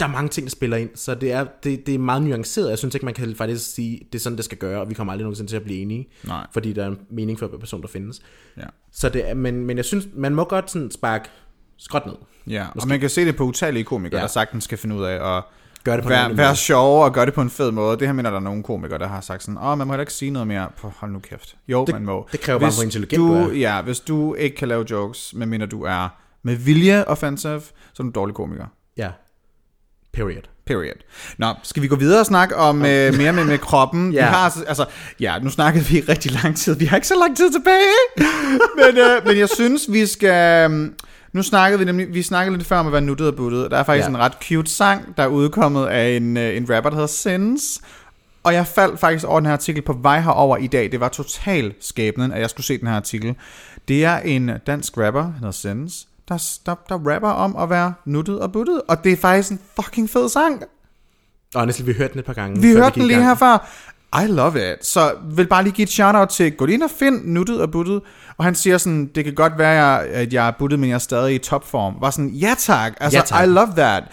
[0.00, 2.70] Der er mange ting, der spiller ind, så det er, det, det er meget nuanceret.
[2.70, 4.94] Jeg synes ikke, man kan faktisk sige, det er sådan, det skal gøre, og vi
[4.94, 6.08] kommer aldrig nogensinde til at blive enige.
[6.24, 6.46] Nej.
[6.52, 8.20] Fordi der er en mening for hver person, der findes.
[8.56, 8.62] Ja.
[8.92, 11.28] Så det er, men, men jeg synes, man må godt sådan sparke
[11.78, 12.14] skråt ned.
[12.46, 14.22] Ja, og man kan se det på utallige komikere, ja.
[14.22, 15.44] Der sagtens skal finde ud af at
[15.84, 17.98] Gør det på en være, sjove og gøre det på en fed måde.
[17.98, 20.02] Det her mener der er nogle komikere, der har sagt sådan, åh, man må heller
[20.02, 20.68] ikke sige noget mere.
[20.78, 21.56] På, hold nu kæft.
[21.68, 22.28] Jo, Det- man må.
[22.32, 23.52] det kræver bare, hvor intelligent du, du er.
[23.52, 26.08] Ja, hvis du ikke kan lave jokes, medmindre du er
[26.42, 28.66] med vilje offensive, så er du en dårlig komiker.
[28.96, 29.10] Ja.
[30.12, 30.42] Period.
[30.66, 30.94] Period.
[31.38, 34.12] Nå, skal vi gå videre og snakke om øh, mere med, med kroppen?
[34.12, 34.18] Ja.
[34.18, 34.84] Vi har, altså- altså,
[35.20, 36.74] ja, nu snakkede vi rigtig lang tid.
[36.74, 38.28] Vi har ikke så lang tid tilbage.
[38.76, 40.64] men, øh, men jeg synes, vi skal...
[40.64, 40.94] øhm,
[41.32, 43.76] Nu snakkede vi nemlig, vi snakkede lidt før om at være nuttet og buttet, der
[43.76, 44.10] er faktisk Ja.
[44.10, 44.16] ja.
[44.16, 47.80] en ret cute sang, der er udkommet af en, øh, en rapper, der hedder Sins.
[48.42, 50.92] Og jeg faldt faktisk over den her artikel på vej herover i dag.
[50.92, 53.34] Det var total skæbnen, at jeg skulle se den her artikel.
[53.88, 57.92] Det er en dansk rapper, han hedder Sins, der, der, der rapper om at være
[58.04, 58.82] nuttet og buttet.
[58.88, 60.62] Og det er faktisk en fucking fed sang.
[61.54, 62.60] Honestly, vi hørte den et par gange.
[62.60, 63.66] Vi hørte gik den lige herfra.
[64.24, 64.86] I love it.
[64.86, 68.00] Så vil bare lige give et shout-out til, gå ind og find nuttet og buttet.
[68.36, 70.98] Og han siger sådan, det kan godt være, at jeg er buttet, men jeg er
[70.98, 71.94] stadig i topform.
[72.00, 72.92] Var sådan, ja tak.
[73.00, 73.44] Altså, Ja, tak.
[73.44, 74.04] I love that.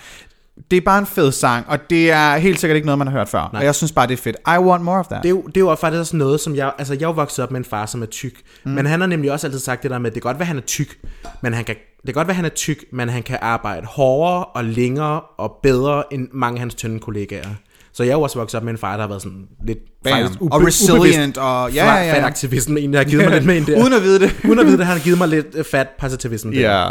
[0.71, 3.17] Det er bare en fed sang, og det er helt sikkert ikke noget, man har
[3.17, 3.49] hørt før.
[3.53, 3.59] Nej.
[3.59, 4.35] Og jeg synes bare, det er fedt.
[4.47, 5.23] I want more of that.
[5.23, 6.73] Det er, jo, det er jo faktisk også noget, som jeg...
[6.77, 8.41] Altså, jeg er vokset op med en far, som er tyk.
[8.63, 8.71] Mm.
[8.71, 10.43] Men han har nemlig også altid sagt det der med, at det kan godt være,
[10.43, 10.99] at han er tyk,
[11.41, 11.75] men han kan,
[12.13, 15.59] kan godt være, at han er tyk, men han kan arbejde hårdere og længere og
[15.63, 17.47] bedre end mange af hans tynde kollegaer.
[17.93, 19.79] Så jeg er jo også vokset op med en far, der har været sådan lidt
[20.03, 20.11] Bam.
[20.13, 22.13] faktisk Og resilient, og- ja, ja, ja.
[22.13, 23.81] Fat aktivisme, egentlig har givet mig lidt med ind der.
[23.81, 24.35] Uden at vide det.
[24.49, 26.81] Uden at vide det, han har givet mig lidt øh, fat positivisme der.
[26.83, 26.89] Ja.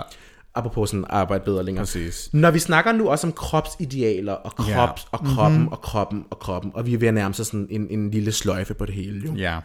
[0.55, 1.83] Apropos sådan arbejde bedre længere.
[1.85, 2.29] Præcis.
[2.33, 5.19] Når vi snakker nu også om kropsidealer, og krops, Ja.
[5.19, 5.73] og kroppen, mm-hmm.
[5.73, 8.33] og kroppen, og kroppen, og vi er ved at nærme sig sådan en, en lille
[8.33, 9.35] sløjfe på det hele, jo.
[9.35, 9.59] Ja.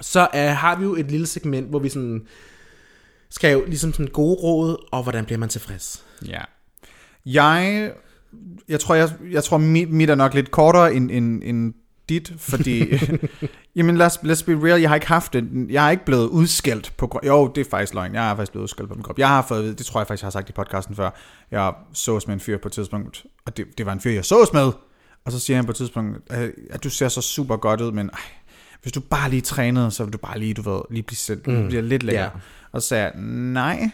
[0.00, 2.20] så uh, har vi jo et lille segment, hvor vi sådan
[3.30, 6.04] skal jo ligesom sådan gode råd, og hvordan bliver man tilfreds.
[6.26, 6.40] Ja.
[7.26, 7.92] Jeg,
[8.68, 11.74] jeg tror, jeg, jeg tror mit, mit er nok lidt kortere end, end, end
[12.08, 12.92] dit, fordi,
[13.76, 16.92] jamen let's, let's be real, jeg har ikke haft det, jeg har ikke blevet udskældt
[16.96, 17.26] på krop.
[17.26, 19.18] Jo, det er faktisk løgn, jeg har faktisk blevet udskældt på min krop.
[19.18, 21.10] Jeg har fået, det tror jeg faktisk, jeg har sagt i podcasten før,
[21.50, 24.24] jeg sås med en fyr på et tidspunkt, og det, det var en fyr, jeg
[24.24, 24.72] sås med,
[25.24, 27.92] og så siger han på et tidspunkt, at, at du ser så super godt ud,
[27.92, 28.18] men ej,
[28.86, 31.42] hvis du bare lige trænede, så vil du bare lige, du ved, lige blive, selv,
[31.46, 31.66] mm.
[31.66, 32.22] bliver lidt lækker.
[32.22, 32.28] Ja.
[32.72, 33.12] Og så sagde jeg,
[33.52, 33.90] nej,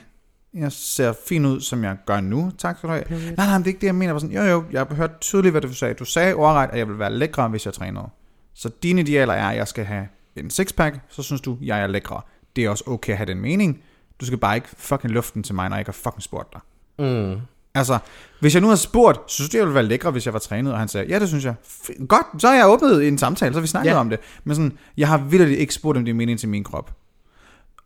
[0.54, 2.52] jeg ser fin ud, som jeg gør nu.
[2.58, 3.04] Tak skal du have.
[3.10, 4.06] Nej, nej, det er ikke det, jeg mener.
[4.06, 5.94] Jeg var sådan, jo, jo, jeg har hørt tydeligt, hvad du sagde.
[5.94, 8.08] Du sagde ordret, at jeg vil være lækre, hvis jeg trænede.
[8.54, 11.86] Så dine idealer er, at jeg skal have en sixpack, så synes du, jeg er
[11.86, 12.20] lækre.
[12.56, 13.82] Det er også okay at have den mening.
[14.20, 16.60] Du skal bare ikke fucking luften til mig, når jeg ikke har fucking spurgt dig.
[16.98, 17.40] Mm.
[17.74, 17.98] Altså,
[18.40, 20.72] hvis jeg nu har spurgt, synes du, jeg ville være lækre, hvis jeg var trænet?
[20.72, 21.54] Og han sagde, ja, det synes jeg.
[21.64, 23.96] F- Godt, så har jeg åbnet en samtale, så har vi snakket Ja.
[23.96, 24.18] om det.
[24.44, 26.92] Men sådan, jeg har vildt ikke spurgt, om det er mening til min krop.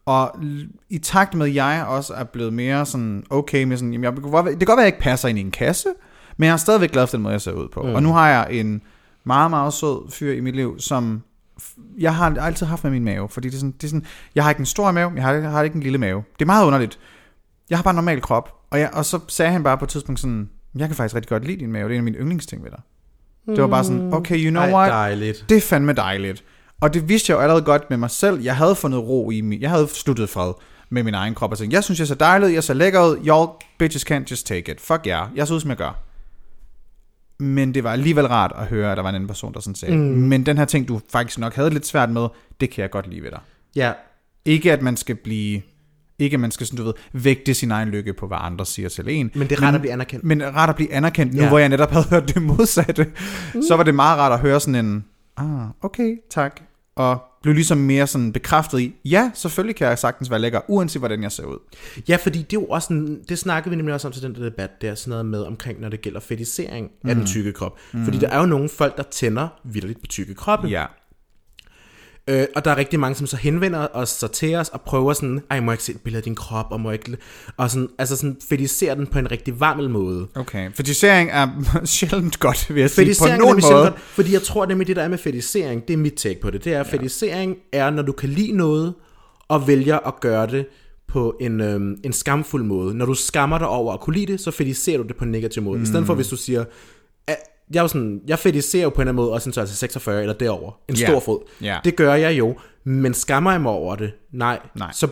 [0.06, 0.36] Og
[0.90, 4.12] i takt med, at jeg også er blevet mere sådan okay med sådan, jamen jeg,
[4.12, 5.88] det, kan godt være, at jeg ikke passer ind i en kasse,
[6.36, 7.82] men jeg er stadigvæk glad for den måde, jeg ser ud på.
[7.82, 7.94] Mm.
[7.94, 8.82] Og nu har jeg en
[9.24, 11.22] meget, meget sød fyr i mit liv, som
[11.98, 14.44] jeg har altid haft med min mave, fordi det er sådan, det er sådan jeg
[14.44, 16.22] har ikke en stor mave, jeg har, jeg har ikke en lille mave.
[16.38, 16.98] Det er meget underligt.
[17.70, 19.88] Jeg har bare en normal krop, og, jeg, og så sagde han bare på et
[19.88, 22.18] tidspunkt sådan, jeg kan faktisk rigtig godt lide din mave, det er en af mine
[22.18, 22.80] yndlingsting ved dig.
[23.46, 24.90] Det var bare sådan, okay, you know Ej, what?
[24.90, 25.44] dejligt.
[25.48, 26.44] Det er fandme dejligt.
[26.80, 28.40] Og det vidste jeg jo allerede godt med mig selv.
[28.42, 29.60] Jeg havde fundet ro i mig.
[29.60, 30.52] Jeg havde sluttet fred
[30.90, 33.06] med min egen krop og tænkt, jeg synes, jeg ser dejlig ud, jeg ser lækker
[33.06, 34.80] ud, y'all bitches can't just take it.
[34.80, 35.36] Fuck jer, yeah.
[35.36, 36.02] jeg ser ud, som jeg gør.
[37.38, 39.74] Men det var alligevel rart at høre, at der var en anden person, der sådan
[39.74, 40.02] sagde, mm.
[40.02, 42.28] men den her ting, du faktisk nok havde lidt svært med,
[42.60, 43.40] det kan jeg godt lide ved dig.
[43.76, 43.92] Ja,
[44.44, 45.62] Ikke at man skal blive,
[46.18, 48.88] ikke at man skal sådan, du ved, vægte sin egen lykke på, hvad andre siger
[48.88, 49.30] til en.
[49.34, 50.24] men det er rart at blive anerkendt.
[50.24, 51.48] Men rart at blive anerkendt, nu Ja.
[51.48, 53.06] hvor jeg netop havde hørt det modsatte,
[53.54, 53.62] mm.
[53.68, 55.04] så var det meget rart at høre sådan en,
[55.36, 56.60] ah, okay, tak.
[56.96, 61.00] Og blev ligesom mere sådan bekræftet i, ja, selvfølgelig kan jeg sagtens være lækker, uanset
[61.00, 61.58] hvordan jeg ser ud.
[62.08, 64.34] Ja, fordi det er jo også sådan, det snakkede vi nemlig også om til den
[64.34, 67.20] der debat, der er sådan noget med omkring, når det gælder fetisering af Mm.
[67.20, 67.78] den tykke krop.
[68.04, 70.68] Fordi der er jo nogle folk, der tænder vildt på tykke kroppe.
[70.68, 70.84] Ja.
[72.28, 75.12] Øh, og der er rigtig mange, som så henvender os så til os og prøver
[75.12, 77.18] sådan, ej, må jeg ikke se et billede af din krop, og må jeg ikke...
[77.56, 80.26] Og sådan, altså sådan fetisere den på en rigtig varmel måde.
[80.34, 80.70] Okay.
[80.74, 81.48] Fetisering er
[81.84, 83.74] sjældent godt, vil jeg sige, på nogen måde.
[83.74, 86.50] godt, fordi jeg tror nemlig, det der er med fetisering, det er mit take på
[86.50, 86.64] det.
[86.64, 88.94] Det er, at fetisering er, når du kan lide noget,
[89.48, 90.66] og vælger at gøre det
[91.08, 92.94] på en, øhm, en skamfuld måde.
[92.94, 95.30] Når du skammer dig over at kunne lide det, så fetiserer du det på en
[95.30, 95.78] negativ måde.
[95.78, 95.82] Mm.
[95.82, 96.64] I stedet for, hvis du siger,
[97.70, 99.76] jeg, er jo sådan, jeg fetiserer jo på en eller anden måde også en størrelse
[99.76, 101.40] 46 eller derover En stor fod.
[101.62, 101.78] Ja.
[101.84, 104.12] Det gør jeg jo, men skammer jeg mig over det?
[104.32, 104.58] Nej.
[104.74, 104.92] Nej.
[104.92, 105.08] Så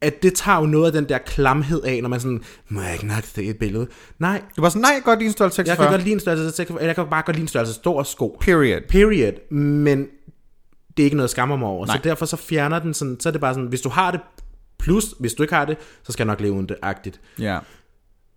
[0.00, 2.92] at det tager jo noget af den der klamhed af, når man sådan, må jeg
[2.92, 3.86] ikke nok se et billede?
[4.18, 5.86] Nej, Du var sådan, nej, godt din størrelse jeg 46.
[5.86, 8.02] kan godt lide en størrelse 46, eller jeg kan bare godt lide en størrelse stor
[8.02, 8.38] sko.
[8.40, 8.80] Period.
[8.88, 9.52] Period.
[9.52, 9.98] Men
[10.96, 11.86] det er ikke noget, jeg skammer mig over.
[11.86, 11.96] Nej.
[11.96, 14.20] Så derfor så fjerner den sådan, så er det bare sådan, hvis du har det,
[14.78, 17.20] plus hvis du ikke har det, så skal jeg nok leve uden det, agtigt.
[17.38, 17.58] Ja.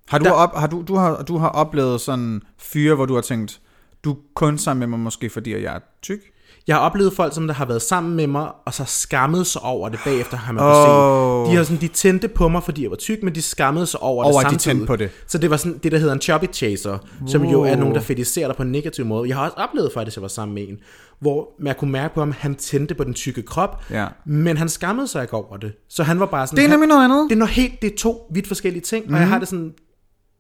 [0.10, 3.14] Har du, Der- op, har du, du, har, du har oplevet sådan fyre, hvor du
[3.16, 3.60] har tænkt,
[4.04, 6.20] du er kun sammen med mig måske, fordi jeg er tyk?
[6.68, 9.62] Jeg har oplevet folk, som der har været sammen med mig, og så skammet sig
[9.62, 11.48] over det bagefter, har man oh.
[11.48, 11.52] Åh.
[11.52, 14.00] De har sådan, de tændte på mig, fordi jeg var tyk, men de skammede sig
[14.00, 14.62] over, Over, det de samtidig.
[14.62, 15.10] tændte på det.
[15.28, 16.98] Så det var sådan det, der hedder en choppy chaser,
[17.28, 19.30] som jo er nogen, der fetiserer dig på en negativ måde.
[19.30, 20.78] Jeg har også oplevet faktisk, at jeg var sammen med en,
[21.20, 24.08] hvor man kunne mærke på ham, han tændte på den tykke krop, Ja.
[24.26, 25.72] men han skammede sig ikke over det.
[25.90, 26.58] Så han var bare sådan...
[26.58, 27.26] Det er nemlig noget andet.
[27.30, 29.16] Det er noget helt, det er to vidt forskellige ting, mm-hmm.
[29.16, 29.74] og jeg har det sådan,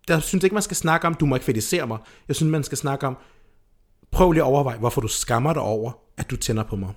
[0.09, 1.97] jeg synes ikke, man skal snakke om, du må ikke fetisere mig.
[2.27, 3.17] Jeg synes, man skal snakke om,
[4.11, 6.89] prøv lige at overveje, hvorfor du skammer dig over, at du tænder på mig.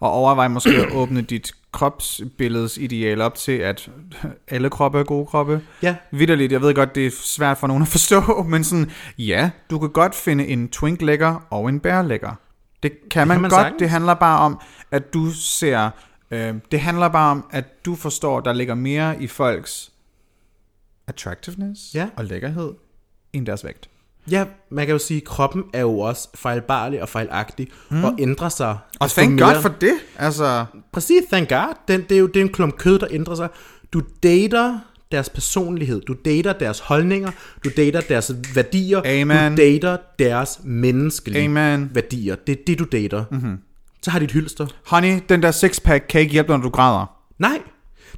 [0.00, 3.90] Og overvej måske at åbne dit kropsbilledets ideal op til, at
[4.48, 5.60] alle kroppe er gode kroppe.
[5.82, 5.96] Ja.
[6.10, 8.20] Vitterligt, jeg ved godt, det er svært for nogen at forstå,
[8.52, 12.34] men sådan, ja, du kan godt finde en twink lækker og en bær lækker.
[12.82, 13.60] Det kan man, kan man godt.
[13.60, 13.78] sagtens.
[13.78, 14.60] Det handler bare om,
[14.90, 15.90] at du ser...
[16.30, 19.92] Øh, det handler bare om, at du forstår, der ligger mere i folks
[21.06, 22.08] attractiveness Ja.
[22.16, 22.72] og lækkerhed
[23.32, 23.88] end deres vægt.
[24.30, 28.04] Ja, man kan jo sige, at kroppen er jo også fejlbarlig og fejlagtig, mm.
[28.04, 28.78] og ændrer sig.
[29.00, 29.94] Og thank mere- God for det.
[30.18, 31.74] Altså, Præcis, thank God.
[31.88, 33.48] Den, det er jo det er en klump kød, der ændrer sig.
[33.92, 34.78] Du dater
[35.12, 37.30] deres personlighed, du dater deres holdninger,
[37.64, 39.56] du dater deres værdier, Amen.
[39.56, 41.90] du dater deres menneskelige Amen.
[41.94, 42.34] værdier.
[42.36, 43.24] Det er det, du dater.
[43.30, 43.58] Mm-hmm.
[44.02, 44.66] Så har de et hylster.
[44.86, 47.06] honey, den der sixpack kan ikke hjælpe dig, når du græder.
[47.38, 47.58] Nej,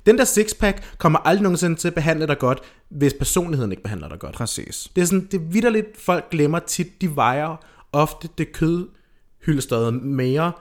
[0.07, 4.09] den der sixpack kommer aldrig nogensinde til at behandle dig godt, hvis personligheden ikke behandler
[4.09, 4.35] dig godt.
[4.35, 4.89] Præcis.
[4.97, 7.57] Det er sådan, det er vidderligt, folk glemmer tit, de vejer
[7.93, 10.53] ofte det kødhyldestøjet mere,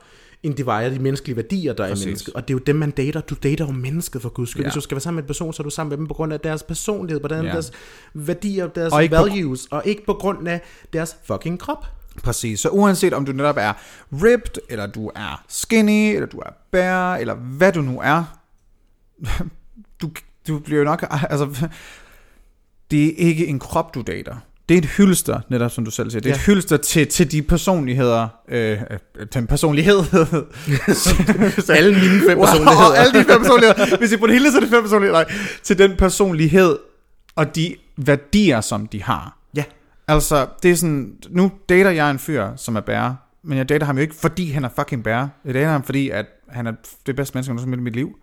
[0.44, 2.04] end de vejer de menneskelige værdier, der Præcis.
[2.04, 2.34] er i mennesket.
[2.34, 3.22] Og det er jo dem, man dater.
[3.22, 4.62] Du dater jo mennesket for guds skyld.
[4.64, 4.68] Ja.
[4.68, 6.14] Hvis du skal være sammen med en person, så er du sammen med dem på
[6.14, 7.52] grund af deres personlighed, på grund af Ja.
[7.54, 7.72] deres
[8.14, 10.62] værdier, deres Og ikke på- values, og ikke på grund af
[10.94, 11.86] deres fucking krop.
[12.24, 12.60] Præcis.
[12.60, 13.74] Så uanset om du netop er
[14.14, 18.40] ripped, eller du er skinny, eller du er bare, eller hvad du nu er,
[20.02, 20.10] du,
[20.48, 21.06] du bliver jo nok...
[21.30, 21.70] Altså,
[22.92, 24.36] det er ikke en krop, du dater.
[24.70, 26.22] Det er et hylster, netop som du selv siger.
[26.22, 26.36] Det er ja.
[26.36, 29.96] Et hylster til, til de personligheder, øh, øh, den personlighed.
[31.70, 32.96] Alle mine fem Wow, personligheder.
[33.02, 33.98] alle de fem personligheder.
[33.98, 35.24] Hvis I på det hele, så er det fem personligheder.
[35.24, 36.78] Nej, til den personlighed
[37.36, 39.38] og de værdier, som de har.
[39.56, 39.64] Ja.
[40.08, 43.86] Altså, det er sådan, nu dater jeg en fyr, som er bærer, men jeg dater
[43.86, 45.28] ham jo ikke, fordi han er fucking bærer.
[45.46, 46.72] Jeg dater ham, fordi at han er
[47.06, 48.16] det bedste menneske, jeg nogensinde har mødt i mit liv.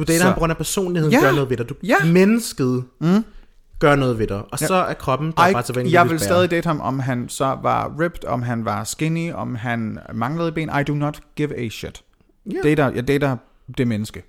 [0.00, 1.20] Du dater Så- ham på grund af personligheden, Ja.
[1.20, 1.68] gør noget ved dig.
[1.68, 1.94] Du, Ja.
[2.04, 3.24] Mennesket mm.
[3.78, 4.42] gør noget ved dig.
[4.52, 5.92] Og så er kroppen, der er Ej, bare så venlig.
[5.92, 9.54] jeg vil stadig date ham, om han så var ripped, om han var skinny, om
[9.54, 10.70] han manglede ben.
[10.80, 12.02] I do not give a shit.
[12.52, 12.58] Ja.
[12.62, 13.36] Dater, jeg dater
[13.78, 14.22] det menneske.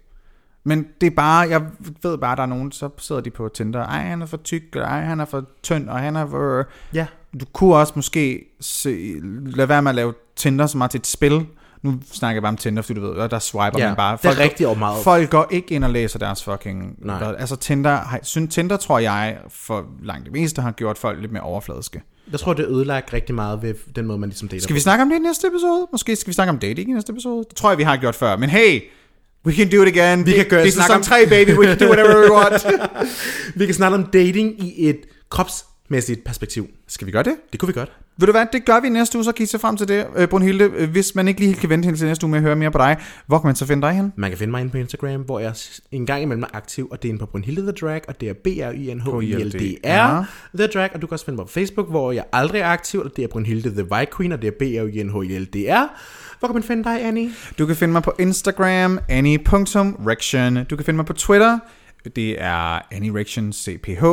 [0.63, 1.61] Men det er bare, jeg
[2.03, 3.79] ved bare, der er nogen, så sidder de på Tinder.
[3.85, 6.63] Ej, han er for tyk, eller ej, han er for tynd, og han er for...
[6.93, 7.05] Ja.
[7.39, 9.13] Du kunne også måske se,
[9.45, 11.45] lade være med at lave Tinder så meget til et spil.
[11.83, 14.17] Nu snakker jeg bare om Tinder, fordi du ved, der swiper Ja, man bare.
[14.21, 15.03] det er rigtig og meget.
[15.03, 16.95] Folk går ikke ind og læser deres fucking...
[17.05, 17.35] Nej.
[17.39, 21.43] Altså Tinder, synes, Tinder tror jeg, for langt det meste, har gjort folk lidt mere
[21.43, 22.01] overfladiske.
[22.31, 25.01] Jeg tror, det ødelagt rigtig meget ved den måde, man ligesom dater Skal vi snakke
[25.01, 25.87] om det i næste episode?
[25.91, 27.45] Måske skal vi snakke om dating i næste episode?
[27.49, 28.37] Det tror jeg, vi har gjort før.
[28.37, 28.81] Men hey,
[29.45, 30.25] we can do it again.
[30.25, 31.57] Vi kan gøre det er sæson 3, baby.
[31.57, 32.65] We can do whatever we want.
[33.59, 34.99] Vi kan snakke om dating i et
[35.91, 36.67] kropsmæssigt perspektiv.
[36.87, 37.35] skal vi gøre det?
[37.51, 37.91] Det kunne vi godt.
[38.17, 40.07] Ved du hvad, det gør vi næste uge, så kan I se frem til det.
[40.15, 42.43] Øh, Brunhilde, øh, hvis man ikke lige helt kan vente til næste uge med at
[42.43, 44.13] høre mere på dig, hvor kan man så finde dig hen?
[44.15, 45.53] Man kan finde mig inde på Instagram, hvor jeg
[45.91, 48.29] en gang imellem er aktiv, og det er inde på Brunhilde The Drag, og det
[48.29, 50.25] er b r y n h i l d r
[50.57, 52.99] The Drag, og du kan også finde mig på Facebook, hvor jeg aldrig er aktiv,
[52.99, 55.31] og det er Brunhilde The White Queen, og det er b r y n h
[55.31, 55.85] i l d r
[56.39, 57.29] Hvor kan man finde dig, Annie?
[57.59, 60.63] Du kan finde mig på Instagram, annie.rection.
[60.63, 61.59] Du kan finde mig på Twitter,
[62.09, 63.23] det er Annie
[63.53, 64.03] CPH.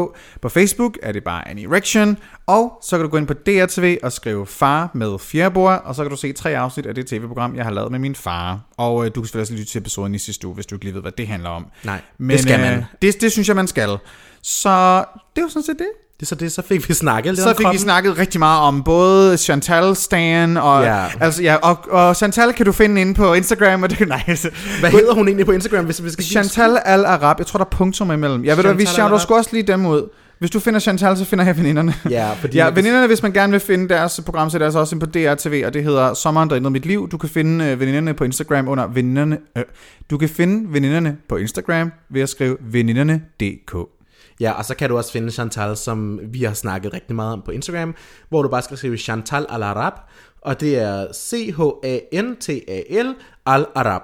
[0.42, 2.18] På Facebook er det bare Annie Rection.
[2.46, 6.02] Og så kan du gå ind på DRTV og skrive far med fjerbord, og så
[6.02, 8.60] kan du se tre afsnit af det tv-program, jeg har lavet med min far.
[8.76, 10.84] Og øh, du kan selvfølgelig også lytte til episoden i sidste uge, hvis du ikke
[10.84, 11.66] lige ved, hvad det handler om.
[11.84, 12.78] Nej, Men, det skal man.
[12.78, 13.98] Øh, det, det synes jeg, man skal.
[14.42, 15.04] Så
[15.36, 15.88] det var sådan set det.
[16.20, 18.60] Det er så det, så fik vi snakket lidt Så fik vi snakket rigtig meget
[18.60, 21.04] om både Chantal Stan og, Ja.
[21.20, 24.50] altså, ja, og, og Chantal kan du finde inde på Instagram, og det nej, altså,
[24.80, 27.64] Hvad hedder hun egentlig på Instagram, hvis vi skal Chantal Al Arab, jeg tror der
[27.64, 28.44] er punktum imellem.
[28.44, 30.08] Jeg ved du, vi shouter sgu også lige dem ud.
[30.38, 31.94] Hvis du finder Chantal, så finder jeg veninderne.
[32.10, 34.78] Ja, fordi Ja, veninderne, hvis man gerne vil finde deres program, så er det altså
[34.78, 37.08] også på DRTV, og det hedder Sommeren, der ændrede mit liv.
[37.10, 39.38] Du kan finde øh, veninderne på Instagram under veninderne.
[39.56, 39.64] Øh,
[40.10, 43.97] du kan finde veninderne på Instagram ved at skrive veninderne.dk.
[44.40, 47.42] Ja, og så kan du også finde Chantal, som vi har snakket rigtig meget om
[47.42, 47.94] på Instagram,
[48.28, 49.92] hvor du bare skal skrive Chantal Al-Arab,
[50.40, 53.14] og det er C-H-A-N-T-A-L
[53.46, 54.02] Al-Arab.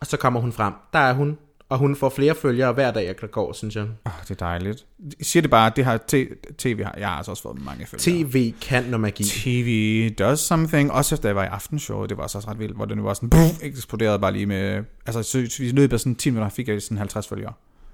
[0.00, 0.72] Og så kommer hun frem.
[0.92, 3.86] Der er hun, og hun får flere følgere hver dag, der går, synes jeg.
[4.04, 4.86] Oh, det er dejligt.
[5.18, 7.86] Jeg siger det bare, det har t- tv har, jeg har altså også fået mange
[7.86, 8.24] følgere.
[8.24, 9.24] TV kan noget magi.
[9.24, 10.92] TV does something.
[10.92, 13.30] Også efter jeg var i aftenshowet, det var også ret vildt, hvor den var sådan,
[13.30, 16.82] puff, eksploderede bare lige med, altså så, i løbet af sådan 10 minutter fik jeg
[16.82, 17.52] sådan 50 følgere.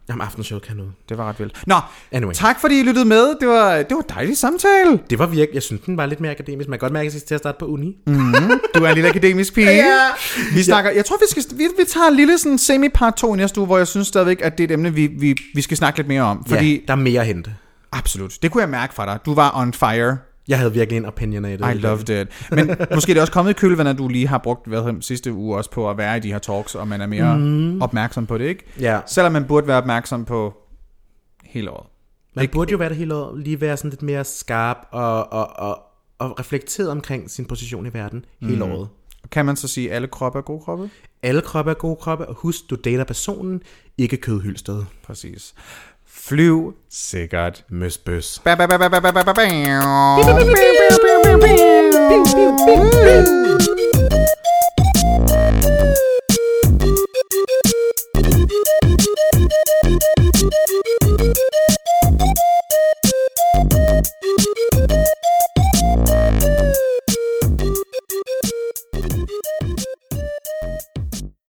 [0.08, 0.92] Jamen, aftenshow kan noget.
[1.08, 1.62] Det var ret vildt.
[1.66, 1.74] Nå,
[2.12, 2.34] Anyway.
[2.34, 3.34] tak fordi I lyttede med.
[3.40, 5.00] Det var, det var dejlig samtale.
[5.10, 6.68] Det var virkelig, jeg synes, den var lidt mere akademisk.
[6.68, 7.96] Man kan godt mærke, at jeg til at starte på uni.
[8.06, 8.14] Mm.
[8.74, 9.70] Du er en lille akademisk pige.
[9.70, 10.08] Ja.
[10.54, 13.36] Vi snakker, jeg tror, vi, skal, vi, vi tager en lille sådan semi-part 2 i
[13.36, 15.76] næste uge, hvor jeg synes stadigvæk, at det er et emne, vi, vi, vi skal
[15.76, 16.44] snakke lidt mere om.
[16.48, 17.54] Fordi, ja, der er mere at hente.
[17.92, 19.18] absolut, det kunne jeg mærke fra dig.
[19.26, 20.16] Du var on fire.
[20.48, 21.74] Jeg havde virkelig en opinion af det.
[21.74, 22.48] I loved it.
[22.50, 25.32] Men måske er det også kommet i kølvandet, at du lige har brugt hvad, sidste
[25.32, 27.82] uge også på at være i de her talks, og man er mere mm.
[27.82, 28.64] opmærksom på det, ikke?
[28.80, 29.00] Ja.
[29.06, 30.54] Selvom man burde være opmærksom på
[31.44, 31.86] hele året.
[32.34, 35.58] Man burde jo være det hele året, lige være sådan lidt mere skarp og, og,
[35.58, 35.78] og,
[36.18, 38.88] og reflekteret omkring sin position i verden hele året.
[39.30, 40.90] Kan man så sige, at alle kroppe er gode kroppe?
[41.22, 43.62] Alle kroppe er gode kroppe, og husk, du dater personen,
[43.98, 44.84] ikke kødhylsted.
[45.02, 45.54] Præcis.
[46.28, 48.40] Flyv sikkert, møsbøs.
[48.44, 48.66] Thank
[61.70, 61.75] you.